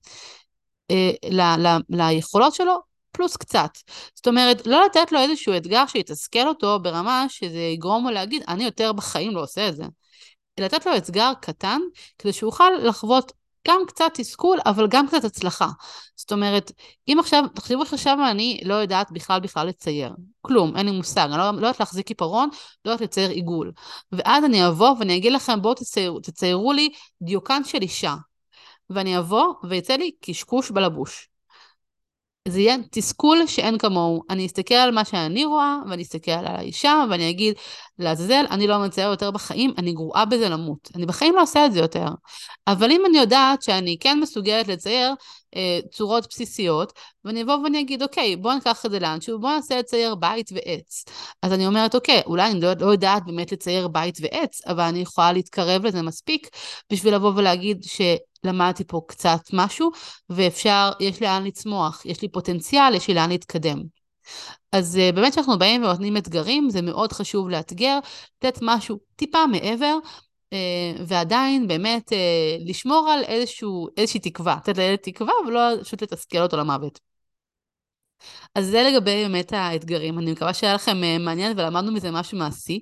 אה, 0.91 1.11
ל, 1.31 1.41
ל, 1.41 1.79
ליכולות 1.89 2.55
שלו 2.55 2.79
פלוס 3.13 3.37
קצת. 3.37 3.71
זאת 4.15 4.27
אומרת, 4.27 4.67
לא 4.67 4.85
לתת 4.85 5.13
לו 5.13 5.21
איזשהו 5.21 5.57
אתגר 5.57 5.87
שיתסכל 5.87 6.49
אותו 6.49 6.79
ברמה 6.83 7.27
שזה 7.29 7.59
יגרום 7.59 8.05
לו 8.05 8.11
להגיד, 8.11 8.43
אני 8.49 8.65
יותר 8.65 8.93
בחיים 8.93 9.35
לא 9.35 9.43
עושה 9.43 9.69
את 9.69 9.77
זה. 9.77 9.85
לתת 10.61 10.87
לו 10.87 10.97
אתגר 10.97 11.33
קטן, 11.41 11.81
כדי 12.19 12.33
שהוא 12.33 12.49
יוכל 12.49 12.71
לחוות 12.83 13.33
גם 13.69 13.81
קצת 13.87 14.11
תסכול, 14.15 14.59
אבל 14.67 14.87
גם 14.89 15.07
קצת 15.07 15.25
הצלחה. 15.25 15.69
זאת 16.17 16.33
אומרת, 16.33 16.73
אם 17.09 17.17
עכשיו, 17.21 17.45
תחשבו 17.55 17.87
שעכשיו 17.87 18.19
אני 18.31 18.61
לא 18.65 18.75
יודעת 18.75 19.13
בכלל 19.13 19.41
בכלל 19.41 19.67
לצייר. 19.67 20.13
כלום, 20.41 20.77
אין 20.77 20.87
לי 20.87 20.93
מושג, 20.93 21.29
אני 21.31 21.39
לא, 21.39 21.51
לא 21.51 21.67
יודעת 21.67 21.81
להחזיק 21.81 22.09
עיפרון, 22.09 22.49
לא 22.85 22.91
יודעת 22.91 23.01
לצייר 23.01 23.31
עיגול. 23.31 23.73
ואז 24.13 24.45
אני 24.45 24.69
אבוא 24.69 24.95
ואני 24.99 25.17
אגיד 25.17 25.33
לכם, 25.33 25.63
בואו 25.63 25.75
תציירו, 25.75 26.21
תציירו 26.21 26.73
לי 26.73 26.91
דיוקן 27.23 27.65
של 27.65 27.83
אישה. 27.83 28.15
ואני 28.91 29.19
אבוא 29.19 29.55
ויצא 29.69 29.97
לי 29.97 30.11
קשקוש 30.21 30.71
בלבוש. 30.71 31.28
זה 32.51 32.61
יהיה 32.61 32.77
תסכול 32.91 33.47
שאין 33.47 33.79
כמוהו. 33.79 34.23
אני 34.31 34.47
אסתכל 34.47 34.75
על 34.75 34.91
מה 34.91 35.05
שאני 35.05 35.45
רואה, 35.45 35.77
ואני 35.91 36.03
אסתכל 36.03 36.31
על 36.31 36.47
האישה, 36.47 37.05
ואני 37.11 37.31
אגיד, 37.31 37.55
לעזאזל, 37.99 38.45
אני 38.51 38.67
לא 38.67 38.79
מצייר 38.79 39.11
יותר 39.11 39.31
בחיים, 39.31 39.75
אני 39.79 39.93
גרועה 39.93 40.25
בזה 40.25 40.49
למות. 40.49 40.89
אני 40.95 41.07
בחיים 41.07 41.35
לא 41.35 41.43
עושה 41.43 41.67
את 41.67 41.73
זה 41.73 41.79
יותר. 41.79 42.07
אבל 42.67 42.91
אם 42.91 43.07
אני 43.07 43.19
יודעת 43.19 43.63
שאני 43.63 43.97
כן 44.01 44.19
מסוגלת 44.21 44.69
לצייר 44.69 45.15
אה, 45.57 45.79
צורות 45.91 46.27
בסיסיות, 46.31 46.93
ואני 47.25 47.43
אבוא 47.43 47.55
ואני 47.55 47.81
אגיד, 47.81 48.03
אוקיי, 48.03 48.37
בוא 48.37 48.55
ניקח 48.55 48.87
את 48.87 48.91
זה 48.91 48.99
לאנשהו, 48.99 49.41
בוא 49.41 49.51
ננסה 49.51 49.79
לצייר 49.79 50.15
בית 50.15 50.51
ועץ. 50.53 51.05
אז 51.43 51.53
אני 51.53 51.67
אומרת, 51.67 51.95
אוקיי, 51.95 52.23
אולי 52.27 52.51
אני 52.51 52.61
לא, 52.61 52.73
לא 52.81 52.87
יודעת 52.87 53.27
באמת 53.27 53.53
לצייר 53.53 53.89
בית 53.89 54.19
ועץ, 54.21 54.67
אבל 54.67 54.85
אני 54.85 54.99
יכולה 54.99 55.33
להתקרב 55.33 55.87
לזה 55.87 56.03
מספיק 56.03 56.49
בשביל 56.93 57.15
לבוא 57.15 57.33
ולהגיד 57.37 57.83
ש... 57.83 58.01
למדתי 58.45 58.85
פה 58.85 59.01
קצת 59.09 59.41
משהו, 59.53 59.91
ואפשר, 60.31 60.91
יש 61.01 61.23
לאן 61.23 61.45
לצמוח, 61.45 62.07
יש 62.07 62.23
לי 62.23 62.29
פוטנציאל, 62.29 62.95
יש 62.95 63.09
לי 63.09 63.15
לאן 63.15 63.29
להתקדם. 63.29 63.83
אז 64.73 64.99
uh, 65.01 65.15
באמת 65.15 65.33
כשאנחנו 65.33 65.59
באים 65.59 65.83
ונותנים 65.83 66.17
אתגרים, 66.17 66.71
זה 66.71 66.83
מאוד 66.83 67.13
חשוב 67.13 67.49
לאתגר, 67.49 67.99
לתת 68.37 68.59
משהו 68.63 68.99
טיפה 69.17 69.47
מעבר, 69.47 69.99
ועדיין 71.07 71.69
באמת 71.69 72.13
uh, 72.13 72.69
לשמור 72.69 73.11
על 73.11 73.25
איזשהו, 73.25 73.89
איזושהי 73.97 74.21
תקווה, 74.21 74.57
לתת 74.63 74.79
לילד 74.79 74.97
תקווה 74.97 75.33
ולא 75.47 75.61
פשוט 75.83 76.03
לתסכל 76.03 76.39
אותו 76.39 76.57
למוות. 76.57 77.01
אז 78.55 78.67
זה 78.67 78.83
לגבי 78.83 79.23
באמת 79.23 79.53
האתגרים. 79.53 80.19
אני 80.19 80.33
מקווה 80.33 80.55
שהיה 80.55 80.75
לכם 80.75 81.01
מעניין 81.21 81.59
ולמדנו 81.59 81.93
מזה 81.93 82.11
משהו 82.11 82.39
מעשי. 82.39 82.81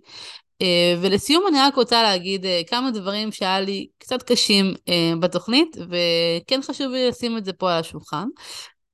ולסיום 1.02 1.44
אני 1.48 1.58
רק 1.60 1.74
רוצה 1.74 2.02
להגיד 2.02 2.46
כמה 2.66 2.90
דברים 2.90 3.32
שהיה 3.32 3.60
לי 3.60 3.86
קצת 3.98 4.22
קשים 4.22 4.74
בתוכנית, 5.20 5.76
וכן 5.90 6.60
חשוב 6.62 6.92
לי 6.92 7.08
לשים 7.08 7.36
את 7.36 7.44
זה 7.44 7.52
פה 7.52 7.72
על 7.72 7.80
השולחן. 7.80 8.26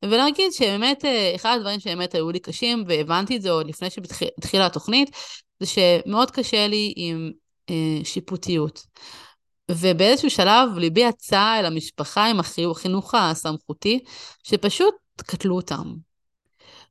ולהגיד 0.05 0.53
שבאמת, 0.53 1.05
אחד 1.37 1.57
הדברים 1.57 1.81
שבאמת 1.81 2.15
היו 2.15 2.31
לי 2.31 2.39
קשים, 2.39 2.85
והבנתי 2.89 3.37
את 3.37 3.43
זה 3.43 3.51
עוד 3.51 3.67
לפני 3.67 3.89
שהתחילה 3.91 4.67
התוכנית, 4.67 5.11
זה 5.61 5.67
שמאוד 5.67 6.31
קשה 6.31 6.67
לי 6.67 6.93
עם 6.97 7.31
שיפוטיות. 8.05 8.87
ובאיזשהו 9.71 10.31
שלב 10.31 10.69
ליבי 10.77 11.01
יצא 11.01 11.59
אל 11.59 11.67
המשפחה 11.67 12.27
עם 12.27 12.41
החינוך 12.41 13.15
הסמכותי, 13.15 14.05
שפשוט 14.43 14.95
קטלו 15.17 15.57
אותם. 15.57 15.95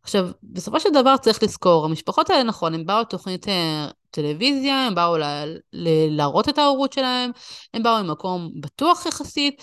עכשיו, 0.04 0.30
בסופו 0.44 0.80
של 0.80 0.90
דבר 0.94 1.18
צריך 1.18 1.44
לזכור, 1.44 1.86
המשפחות 1.86 2.30
האלה, 2.30 2.44
נכון, 2.44 2.74
הם 2.74 2.86
באו 2.86 3.02
לתוכנית 3.02 3.48
אה, 3.48 3.88
טלוויזיה, 4.12 4.88
הם 4.88 4.96
באו 4.96 5.18
ל- 5.18 5.58
ל- 5.74 6.16
להראות 6.18 6.50
את 6.50 6.58
ההורות 6.58 6.94
שלהם, 6.94 7.32
הם 7.74 7.84
באו 7.84 8.04
ממקום 8.04 8.52
בטוח 8.62 9.06
יחסית, 9.06 9.62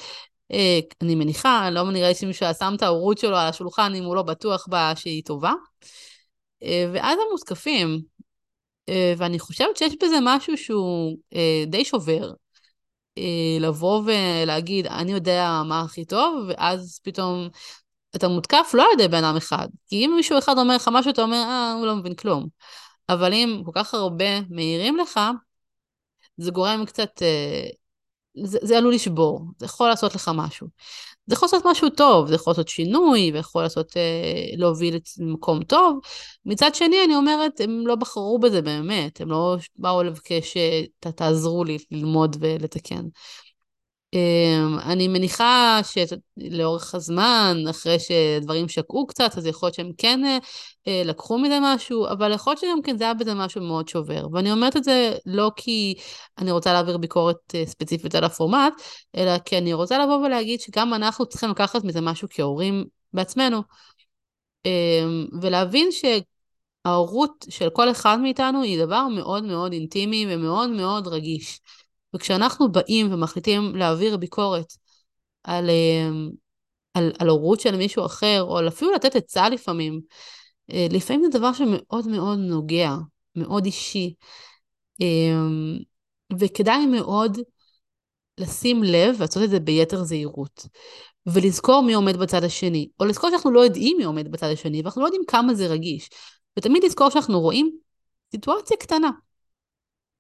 אה, 0.53 0.81
אני 1.03 1.15
מניחה, 1.15 1.71
לא 1.71 1.91
נראה 1.91 2.09
לי 2.09 2.15
שמישהו 2.15 2.47
שם 2.59 2.73
את 2.77 2.83
ההורות 2.83 3.19
שלו 3.19 3.37
על 3.37 3.49
השולחן 3.49 3.95
אם 3.95 4.05
הוא 4.05 4.17
לא 4.17 4.23
בטוח 4.23 4.67
בה 4.69 4.93
שהיא 4.97 5.23
טובה. 5.25 5.53
אה, 6.63 6.91
ואז 6.93 7.19
הם 7.19 7.27
מותקפים, 7.31 7.89
אה, 7.89 8.01
ואני 9.19 9.39
חושבת 9.39 9.77
שיש 9.77 9.93
בזה 10.03 10.17
משהו 10.23 10.57
שהוא 10.57 11.17
די 11.67 11.85
שובר. 11.85 12.33
לבוא 13.61 14.03
ולהגיד, 14.05 14.87
אני 14.87 15.13
יודע 15.13 15.63
מה 15.65 15.81
הכי 15.81 16.05
טוב, 16.05 16.45
ואז 16.49 17.01
פתאום 17.05 17.49
אתה 18.17 18.29
מותקף 18.29 18.71
לא 18.75 18.83
על 18.83 18.89
ידי 18.93 19.09
בן 19.09 19.25
אדם 19.25 19.37
אחד. 19.37 19.69
כי 19.87 20.05
אם 20.05 20.13
מישהו 20.17 20.39
אחד 20.39 20.59
אומר 20.59 20.77
לך 20.77 20.89
משהו, 20.93 21.11
אתה 21.11 21.23
אומר, 21.23 21.37
אה, 21.37 21.73
הוא 21.73 21.87
לא 21.87 21.97
מבין 21.97 22.15
כלום. 22.15 22.49
אבל 23.09 23.33
אם 23.33 23.63
כל 23.65 23.71
כך 23.75 23.95
הרבה 23.95 24.41
מעירים 24.51 24.97
לך, 24.97 25.21
זה 26.37 26.51
גורם 26.51 26.85
קצת, 26.87 27.23
אה, 27.23 27.69
זה, 28.45 28.59
זה 28.63 28.79
עלול 28.79 28.95
לשבור, 28.95 29.41
זה 29.59 29.67
יכול 29.67 29.89
לעשות 29.89 30.15
לך 30.15 30.31
משהו. 30.35 30.67
זה 31.29 31.35
יכול 31.35 31.47
לעשות 31.47 31.63
משהו 31.67 31.91
טוב, 31.91 32.29
זה 32.29 32.35
יכול 32.35 32.51
לעשות 32.51 32.69
שינוי, 32.69 33.31
ויכול 33.35 33.63
לעשות, 33.63 33.97
אה, 33.97 34.57
להוביל 34.57 34.99
למקום 35.19 35.63
טוב. 35.65 35.99
מצד 36.47 36.75
שני, 36.75 36.97
אני 37.05 37.17
אומרת, 37.17 37.61
הם 37.61 37.87
לא 37.87 37.95
בחרו 37.95 38.39
בזה 38.39 38.63
באמת, 38.63 39.21
הם 39.21 39.31
לא 39.31 39.57
באו 39.77 40.03
לבקש 40.03 40.57
שתעזרו 41.05 41.65
לי 41.65 41.79
ללמוד 41.91 42.37
ולתקן. 42.41 43.05
אמ, 44.15 44.79
אני 44.79 45.09
מניחה 45.09 45.81
שלאורך 45.83 46.95
הזמן, 46.95 47.57
אחרי 47.71 47.97
שדברים 47.99 48.69
שקעו 48.69 49.07
קצת, 49.07 49.31
אז 49.37 49.47
יכול 49.47 49.67
להיות 49.67 49.75
שהם 49.75 49.91
כן 49.99 50.25
אה, 50.25 50.39
אה, 50.89 51.03
לקחו 51.05 51.39
מזה 51.39 51.59
משהו, 51.63 52.07
אבל 52.07 52.33
יכול 52.33 52.51
להיות 52.51 52.61
שגם 52.61 52.83
כן 52.83 52.99
זה 52.99 53.05
היה 53.05 53.15
בזה 53.15 53.35
משהו 53.35 53.63
מאוד 53.63 53.89
שובר. 53.89 54.27
ואני 54.33 54.53
אומרת 54.53 54.77
את 54.77 54.85
זה 54.85 55.15
לא 55.27 55.51
כי 55.57 55.95
אני 56.39 56.51
רוצה 56.51 56.73
להעביר 56.73 56.99
ביקורת 56.99 57.37
אה, 57.55 57.67
ספציפית 57.67 58.15
על 58.15 58.25
הפורמט, 58.25 58.73
אלא 59.17 59.39
כי 59.39 59.59
אני 59.59 59.73
רוצה 59.73 59.99
לבוא 59.99 60.17
ולהגיד 60.27 60.61
שגם 60.61 60.95
אנחנו 60.95 61.27
צריכים 61.27 61.51
לקחת 61.51 61.85
מזה 61.85 62.01
משהו 62.01 62.29
כהורים 62.31 62.85
בעצמנו, 63.13 63.63
אמ, 64.65 65.27
ולהבין 65.43 65.89
שההורות 65.93 67.45
של 67.51 67.71
כל 67.71 67.91
אחד 67.91 68.19
מאיתנו 68.23 68.63
היא 68.63 68.85
דבר 68.85 69.07
מאוד 69.09 69.45
מאוד 69.45 69.73
אינטימי 69.73 70.27
ומאוד 70.29 70.71
מאוד 70.71 71.07
רגיש. 71.09 71.61
וכשאנחנו 72.19 72.73
באים 72.73 73.13
ומחליטים 73.13 73.77
להעביר 73.77 74.17
ביקורת 74.17 74.73
על, 75.45 75.71
אמ, 75.71 76.31
על, 76.95 77.13
על 77.19 77.29
הורות 77.29 77.61
של 77.61 77.77
מישהו 77.77 78.07
אחר, 78.07 78.43
או 78.43 78.69
אפילו 78.69 78.93
לתת 78.93 79.17
עצה 79.17 79.49
לפעמים, 79.49 80.01
אה, 80.71 80.87
לפעמים 80.91 81.23
זה 81.25 81.39
דבר 81.39 81.53
שמאוד 81.53 82.09
מאוד 82.09 82.39
נוגע, 82.39 82.95
מאוד 83.37 83.65
אישי, 83.65 84.15
אמ, 85.01 85.79
וכדאי 86.39 86.87
מאוד 86.87 87.39
לשים 88.41 88.83
לב 88.83 89.15
ולעשות 89.19 89.43
את 89.43 89.51
זה 89.51 89.61
ביתר 89.61 90.05
זהירות. 90.05 90.67
ולזכור 91.27 91.83
מי 91.83 91.95
עומד 91.95 92.17
בצד 92.17 92.45
השני, 92.45 92.89
או 93.01 93.05
לזכור 93.05 93.31
שאנחנו 93.31 93.51
לא 93.51 93.61
יודעים 93.61 93.97
מי 93.97 94.05
עומד 94.05 94.33
בצד 94.33 94.47
השני, 94.53 94.83
ואנחנו 94.83 95.03
לא 95.03 95.07
יודעים 95.07 95.23
כמה 95.27 95.55
זה 95.55 95.67
רגיש. 95.67 96.09
ותמיד 96.59 96.85
לזכור 96.85 97.11
שאנחנו 97.11 97.41
רואים 97.41 97.71
סיטואציה 98.33 98.77
קטנה, 98.77 99.11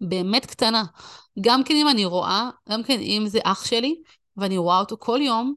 באמת 0.00 0.46
קטנה. 0.46 0.84
גם 1.40 1.64
כן 1.64 1.74
אם 1.74 1.88
אני 1.88 2.04
רואה, 2.04 2.50
גם 2.68 2.82
כן 2.82 3.00
אם 3.00 3.24
זה 3.26 3.38
אח 3.44 3.64
שלי, 3.64 3.94
ואני 4.36 4.58
רואה 4.58 4.78
אותו 4.78 4.96
כל 4.98 5.18
יום, 5.22 5.54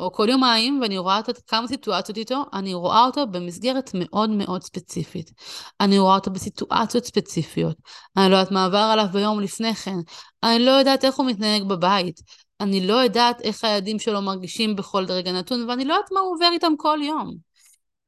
או 0.00 0.12
כל 0.12 0.28
יומיים, 0.30 0.80
ואני 0.82 0.98
רואה 0.98 1.16
אותו 1.16 1.32
כמה 1.46 1.68
סיטואציות 1.68 2.18
איתו, 2.18 2.44
אני 2.52 2.74
רואה 2.74 3.04
אותו 3.04 3.26
במסגרת 3.26 3.90
מאוד 3.94 4.30
מאוד 4.30 4.62
ספציפית. 4.62 5.30
אני 5.80 5.98
רואה 5.98 6.14
אותו 6.14 6.30
בסיטואציות 6.30 7.04
ספציפיות. 7.04 7.76
אני 8.16 8.30
לא 8.30 8.36
יודעת 8.36 8.50
מה 8.52 8.64
עבר 8.64 8.78
עליו 8.78 9.06
ביום 9.12 9.40
לפני 9.40 9.74
כן. 9.74 9.96
אני 10.42 10.58
לא 10.58 10.70
יודעת 10.70 11.04
איך 11.04 11.14
הוא 11.14 11.26
מתנהג 11.26 11.62
בבית. 11.62 12.20
אני 12.60 12.86
לא 12.86 12.94
יודעת 12.94 13.40
איך 13.40 13.64
הילדים 13.64 13.98
שלו 13.98 14.22
מרגישים 14.22 14.76
בכל 14.76 15.04
רגע 15.08 15.32
נתון, 15.32 15.70
ואני 15.70 15.84
לא 15.84 15.94
יודעת 15.94 16.12
מה 16.12 16.20
הוא 16.20 16.34
עובר 16.34 16.48
איתם 16.52 16.72
כל 16.78 16.98
יום. 17.02 17.53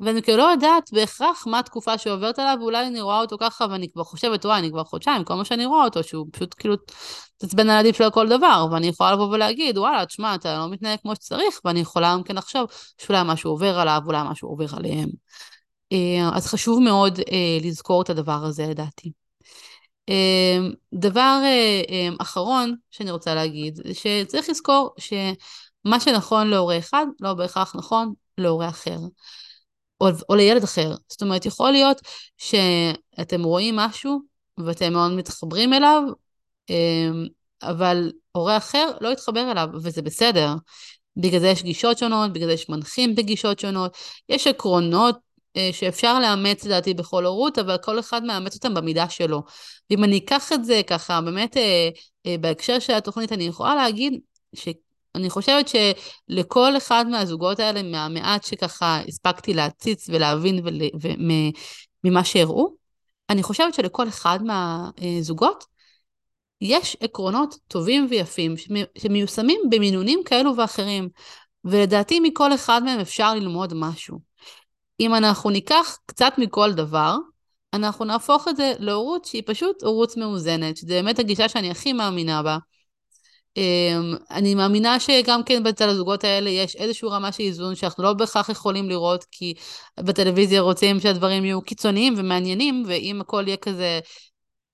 ואני 0.00 0.22
כאילו 0.22 0.38
לא 0.38 0.42
יודעת 0.42 0.90
בהכרח 0.92 1.46
מה 1.46 1.58
התקופה 1.58 1.98
שעוברת 1.98 2.38
עליו, 2.38 2.56
ואולי 2.60 2.86
אני 2.86 3.00
רואה 3.00 3.20
אותו 3.20 3.36
ככה 3.40 3.66
ואני 3.70 3.92
כבר 3.92 4.04
חושבת, 4.04 4.44
וואי, 4.44 4.58
אני 4.58 4.70
כבר 4.70 4.84
חודשיים, 4.84 5.24
כל 5.24 5.34
מה 5.34 5.44
שאני 5.44 5.66
רואה 5.66 5.84
אותו, 5.84 6.02
שהוא 6.02 6.26
פשוט 6.32 6.54
כאילו 6.58 6.74
תעצבן 7.36 7.70
על 7.70 7.78
עדיף 7.78 7.96
שלו 7.96 8.12
כל 8.12 8.28
דבר, 8.28 8.66
ואני 8.72 8.86
יכולה 8.86 9.12
לבוא 9.12 9.28
ולהגיד, 9.34 9.78
וואלה, 9.78 10.06
תשמע, 10.06 10.34
אתה 10.34 10.58
לא 10.58 10.70
מתנהג 10.70 10.98
כמו 11.02 11.14
שצריך, 11.14 11.60
ואני 11.64 11.80
יכולה 11.80 12.12
גם 12.12 12.22
כן 12.22 12.36
לחשוב 12.36 12.66
שאולי 12.98 13.20
משהו 13.24 13.50
עובר 13.50 13.78
עליו, 13.78 14.00
אולי 14.06 14.18
משהו 14.30 14.48
עובר 14.48 14.76
עליהם. 14.76 15.08
אה, 15.92 16.30
אז 16.36 16.46
חשוב 16.46 16.80
מאוד 16.82 17.20
אה, 17.20 17.58
לזכור 17.62 18.02
את 18.02 18.10
הדבר 18.10 18.44
הזה, 18.44 18.66
לדעתי. 18.66 19.12
אה, 20.08 20.58
דבר 20.92 21.42
אחרון 22.18 22.74
שאני 22.90 23.10
רוצה 23.10 23.34
להגיד, 23.34 23.80
שצריך 23.92 24.48
לזכור 24.48 24.94
שמה 24.98 26.00
שנכון 26.00 26.46
להורה 26.50 26.78
אחד, 26.78 27.06
לא 27.20 27.34
בהכרח 27.34 27.76
נכון 27.76 28.12
להורה 28.38 28.68
אחר. 28.68 28.98
או, 30.00 30.08
או 30.28 30.34
לילד 30.34 30.62
אחר. 30.62 30.94
זאת 31.08 31.22
אומרת, 31.22 31.46
יכול 31.46 31.70
להיות 31.70 32.00
שאתם 32.38 33.42
רואים 33.42 33.76
משהו 33.76 34.20
ואתם 34.58 34.92
מאוד 34.92 35.12
מתחברים 35.12 35.72
אליו, 35.72 36.02
אמ, 36.70 37.26
אבל 37.62 38.12
הורה 38.32 38.56
אחר 38.56 38.90
לא 39.00 39.12
יתחבר 39.12 39.50
אליו, 39.50 39.68
וזה 39.82 40.02
בסדר. 40.02 40.54
בגלל 41.16 41.40
זה 41.40 41.48
יש 41.48 41.62
גישות 41.62 41.98
שונות, 41.98 42.32
בגלל 42.32 42.46
זה 42.46 42.52
יש 42.52 42.68
מנחים 42.68 43.14
בגישות 43.14 43.58
שונות, 43.58 43.96
יש 44.28 44.46
עקרונות 44.46 45.18
אה, 45.56 45.70
שאפשר 45.72 46.20
לאמץ 46.20 46.64
לדעתי 46.64 46.94
בכל 46.94 47.26
הורות, 47.26 47.58
אבל 47.58 47.76
כל 47.78 47.98
אחד 47.98 48.24
מאמץ 48.24 48.54
אותם 48.54 48.74
במידה 48.74 49.08
שלו. 49.08 49.42
ואם 49.90 50.04
אני 50.04 50.18
אקח 50.18 50.52
את 50.52 50.64
זה 50.64 50.80
ככה, 50.86 51.20
באמת 51.20 51.56
אה, 51.56 51.88
אה, 52.26 52.38
בהקשר 52.40 52.78
של 52.78 52.92
התוכנית, 52.92 53.32
אני 53.32 53.44
יכולה 53.44 53.74
להגיד. 53.74 54.20
אני 55.16 55.30
חושבת 55.30 55.68
שלכל 55.68 56.76
אחד 56.76 57.04
מהזוגות 57.10 57.60
האלה, 57.60 57.82
מהמעט 57.82 58.44
שככה 58.44 59.00
הספקתי 59.08 59.54
להציץ 59.54 60.08
ולהבין 60.08 60.60
ול, 60.64 60.74
ממה 62.04 62.24
שהראו, 62.24 62.74
אני 63.30 63.42
חושבת 63.42 63.74
שלכל 63.74 64.08
אחד 64.08 64.38
מהזוגות 64.42 65.64
יש 66.60 66.96
עקרונות 67.00 67.54
טובים 67.68 68.06
ויפים 68.10 68.54
שמיושמים 68.98 69.60
במינונים 69.70 70.20
כאלו 70.24 70.56
ואחרים, 70.56 71.08
ולדעתי 71.64 72.20
מכל 72.20 72.54
אחד 72.54 72.82
מהם 72.84 73.00
אפשר 73.00 73.34
ללמוד 73.34 73.72
משהו. 73.74 74.18
אם 75.00 75.14
אנחנו 75.14 75.50
ניקח 75.50 75.98
קצת 76.06 76.32
מכל 76.38 76.72
דבר, 76.72 77.16
אנחנו 77.74 78.04
נהפוך 78.04 78.48
את 78.48 78.56
זה 78.56 78.72
להורות 78.78 79.24
שהיא 79.24 79.42
פשוט 79.46 79.82
הורות 79.82 80.16
מאוזנת, 80.16 80.76
שזו 80.76 80.88
באמת 80.88 81.18
הגישה 81.18 81.48
שאני 81.48 81.70
הכי 81.70 81.92
מאמינה 81.92 82.42
בה. 82.42 82.58
אמ, 83.56 84.14
אני 84.30 84.54
מאמינה 84.54 85.00
שגם 85.00 85.42
כן 85.42 85.62
בצד 85.62 85.88
הזוגות 85.88 86.24
האלה 86.24 86.50
יש 86.50 86.76
איזושהי 86.76 87.08
רמה 87.08 87.32
של 87.32 87.42
איזון 87.42 87.74
שאנחנו 87.74 88.02
לא 88.04 88.12
בהכרח 88.12 88.48
יכולים 88.48 88.88
לראות, 88.88 89.24
כי 89.30 89.54
בטלוויזיה 90.00 90.60
רוצים 90.60 91.00
שהדברים 91.00 91.44
יהיו 91.44 91.62
קיצוניים 91.62 92.14
ומעניינים, 92.16 92.84
ואם 92.86 93.20
הכל 93.20 93.44
יהיה 93.46 93.56
כזה 93.56 94.00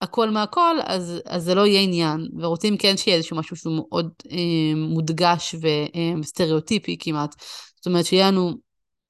הכל 0.02 0.30
מהכל, 0.30 0.76
אז, 0.84 1.20
אז 1.26 1.44
זה 1.44 1.54
לא 1.54 1.66
יהיה 1.66 1.80
עניין. 1.80 2.28
ורוצים 2.38 2.76
כן 2.76 2.96
שיהיה 2.96 3.16
איזשהו 3.16 3.36
משהו 3.36 3.56
שהוא 3.56 3.76
מאוד 3.76 4.10
אה, 4.30 4.74
מודגש 4.76 5.54
וסטריאוטיפי 6.20 6.96
כמעט. 7.00 7.34
זאת 7.76 7.86
אומרת, 7.86 8.04
שיהיה 8.06 8.30
לנו 8.30 8.52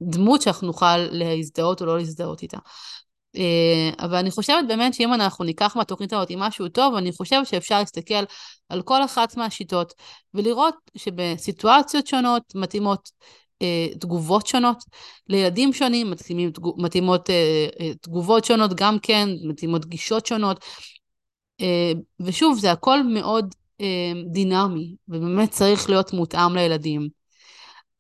דמות 0.03 0.43
שאנחנו 0.43 0.67
נוכל 0.67 0.97
להזדהות 0.97 1.81
או 1.81 1.87
לא 1.87 1.99
להזדהות 1.99 2.43
איתה. 2.43 2.59
אה, 3.37 3.91
אבל 4.05 4.17
אני 4.17 4.31
חושבת 4.31 4.65
באמת 4.69 4.95
שאם 4.95 5.15
אנחנו 5.15 5.45
ניקח 5.45 5.77
מהתוכנית 5.77 6.13
הזאת 6.13 6.31
משהו 6.37 6.69
טוב, 6.69 6.95
אני 6.95 7.13
חושבת 7.13 7.47
שאפשר 7.47 7.79
להסתכל 7.79 8.25
על 8.69 8.83
כל 8.83 9.05
אחת 9.05 9.37
מהשיטות 9.37 9.95
ולראות 10.35 10.75
שבסיטואציות 10.97 12.07
שונות 12.07 12.43
מתאימות 12.55 13.11
אה, 13.63 13.89
תגובות 14.01 14.47
שונות, 14.47 14.85
לילדים 15.29 15.73
שונים 15.73 16.11
מתאימים, 16.11 16.53
מתאימות 16.77 17.31
אה, 17.31 17.95
תגובות 18.01 18.45
שונות 18.45 18.75
גם 18.75 18.99
כן, 19.03 19.29
מתאימות 19.49 19.87
גישות 19.87 20.27
שונות. 20.27 20.65
ושוב, 22.21 22.59
זה 22.59 22.73
הכל 22.73 23.03
מאוד 23.03 23.55
דינמי, 24.33 24.95
ובאמת 25.09 25.51
צריך 25.51 25.91
להיות 25.91 26.13
מותאם 26.13 26.55
לילדים. 26.55 27.22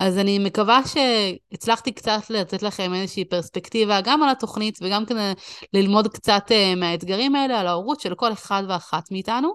אז 0.02 0.18
אני 0.18 0.38
מקווה 0.38 0.80
שהצלחתי 0.86 1.92
קצת 1.92 2.30
לתת 2.30 2.62
לכם 2.62 2.94
איזושהי 2.94 3.24
פרספקטיבה 3.24 4.00
גם 4.00 4.22
על 4.22 4.28
התוכנית 4.28 4.78
וגם 4.82 5.06
כדי 5.06 5.32
ללמוד 5.72 6.08
קצת 6.08 6.42
אה, 6.50 6.74
מהאתגרים 6.74 7.34
האלה, 7.34 7.60
על 7.60 7.66
ההורות 7.66 8.00
של 8.00 8.14
כל 8.14 8.32
אחד 8.32 8.62
ואחת 8.68 9.10
מאיתנו. 9.10 9.54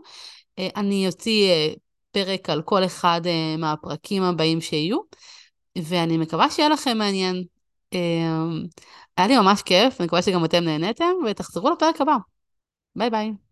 אה, 0.59 0.67
אני 0.75 1.07
אוציא 1.07 1.49
אה, 1.49 1.73
פרק 2.11 2.49
על 2.49 2.61
כל 2.61 2.85
אחד 2.85 3.21
מהפרקים 3.57 4.23
הבאים 4.23 4.61
שיהיו, 4.61 4.97
ואני 5.77 6.17
מקווה 6.17 6.49
שיהיה 6.49 6.69
לכם 6.69 6.97
מעניין. 6.97 7.43
היה 9.17 9.27
לי 9.27 9.37
ממש 9.37 9.61
כיף, 9.61 9.95
אני 9.99 10.05
מקווה 10.05 10.21
שגם 10.21 10.45
אתם 10.45 10.63
נהניתם, 10.63 11.13
ותחזרו 11.27 11.69
לפרק 11.69 12.01
הבא. 12.01 12.17
ביי 12.95 13.09
ביי. 13.09 13.46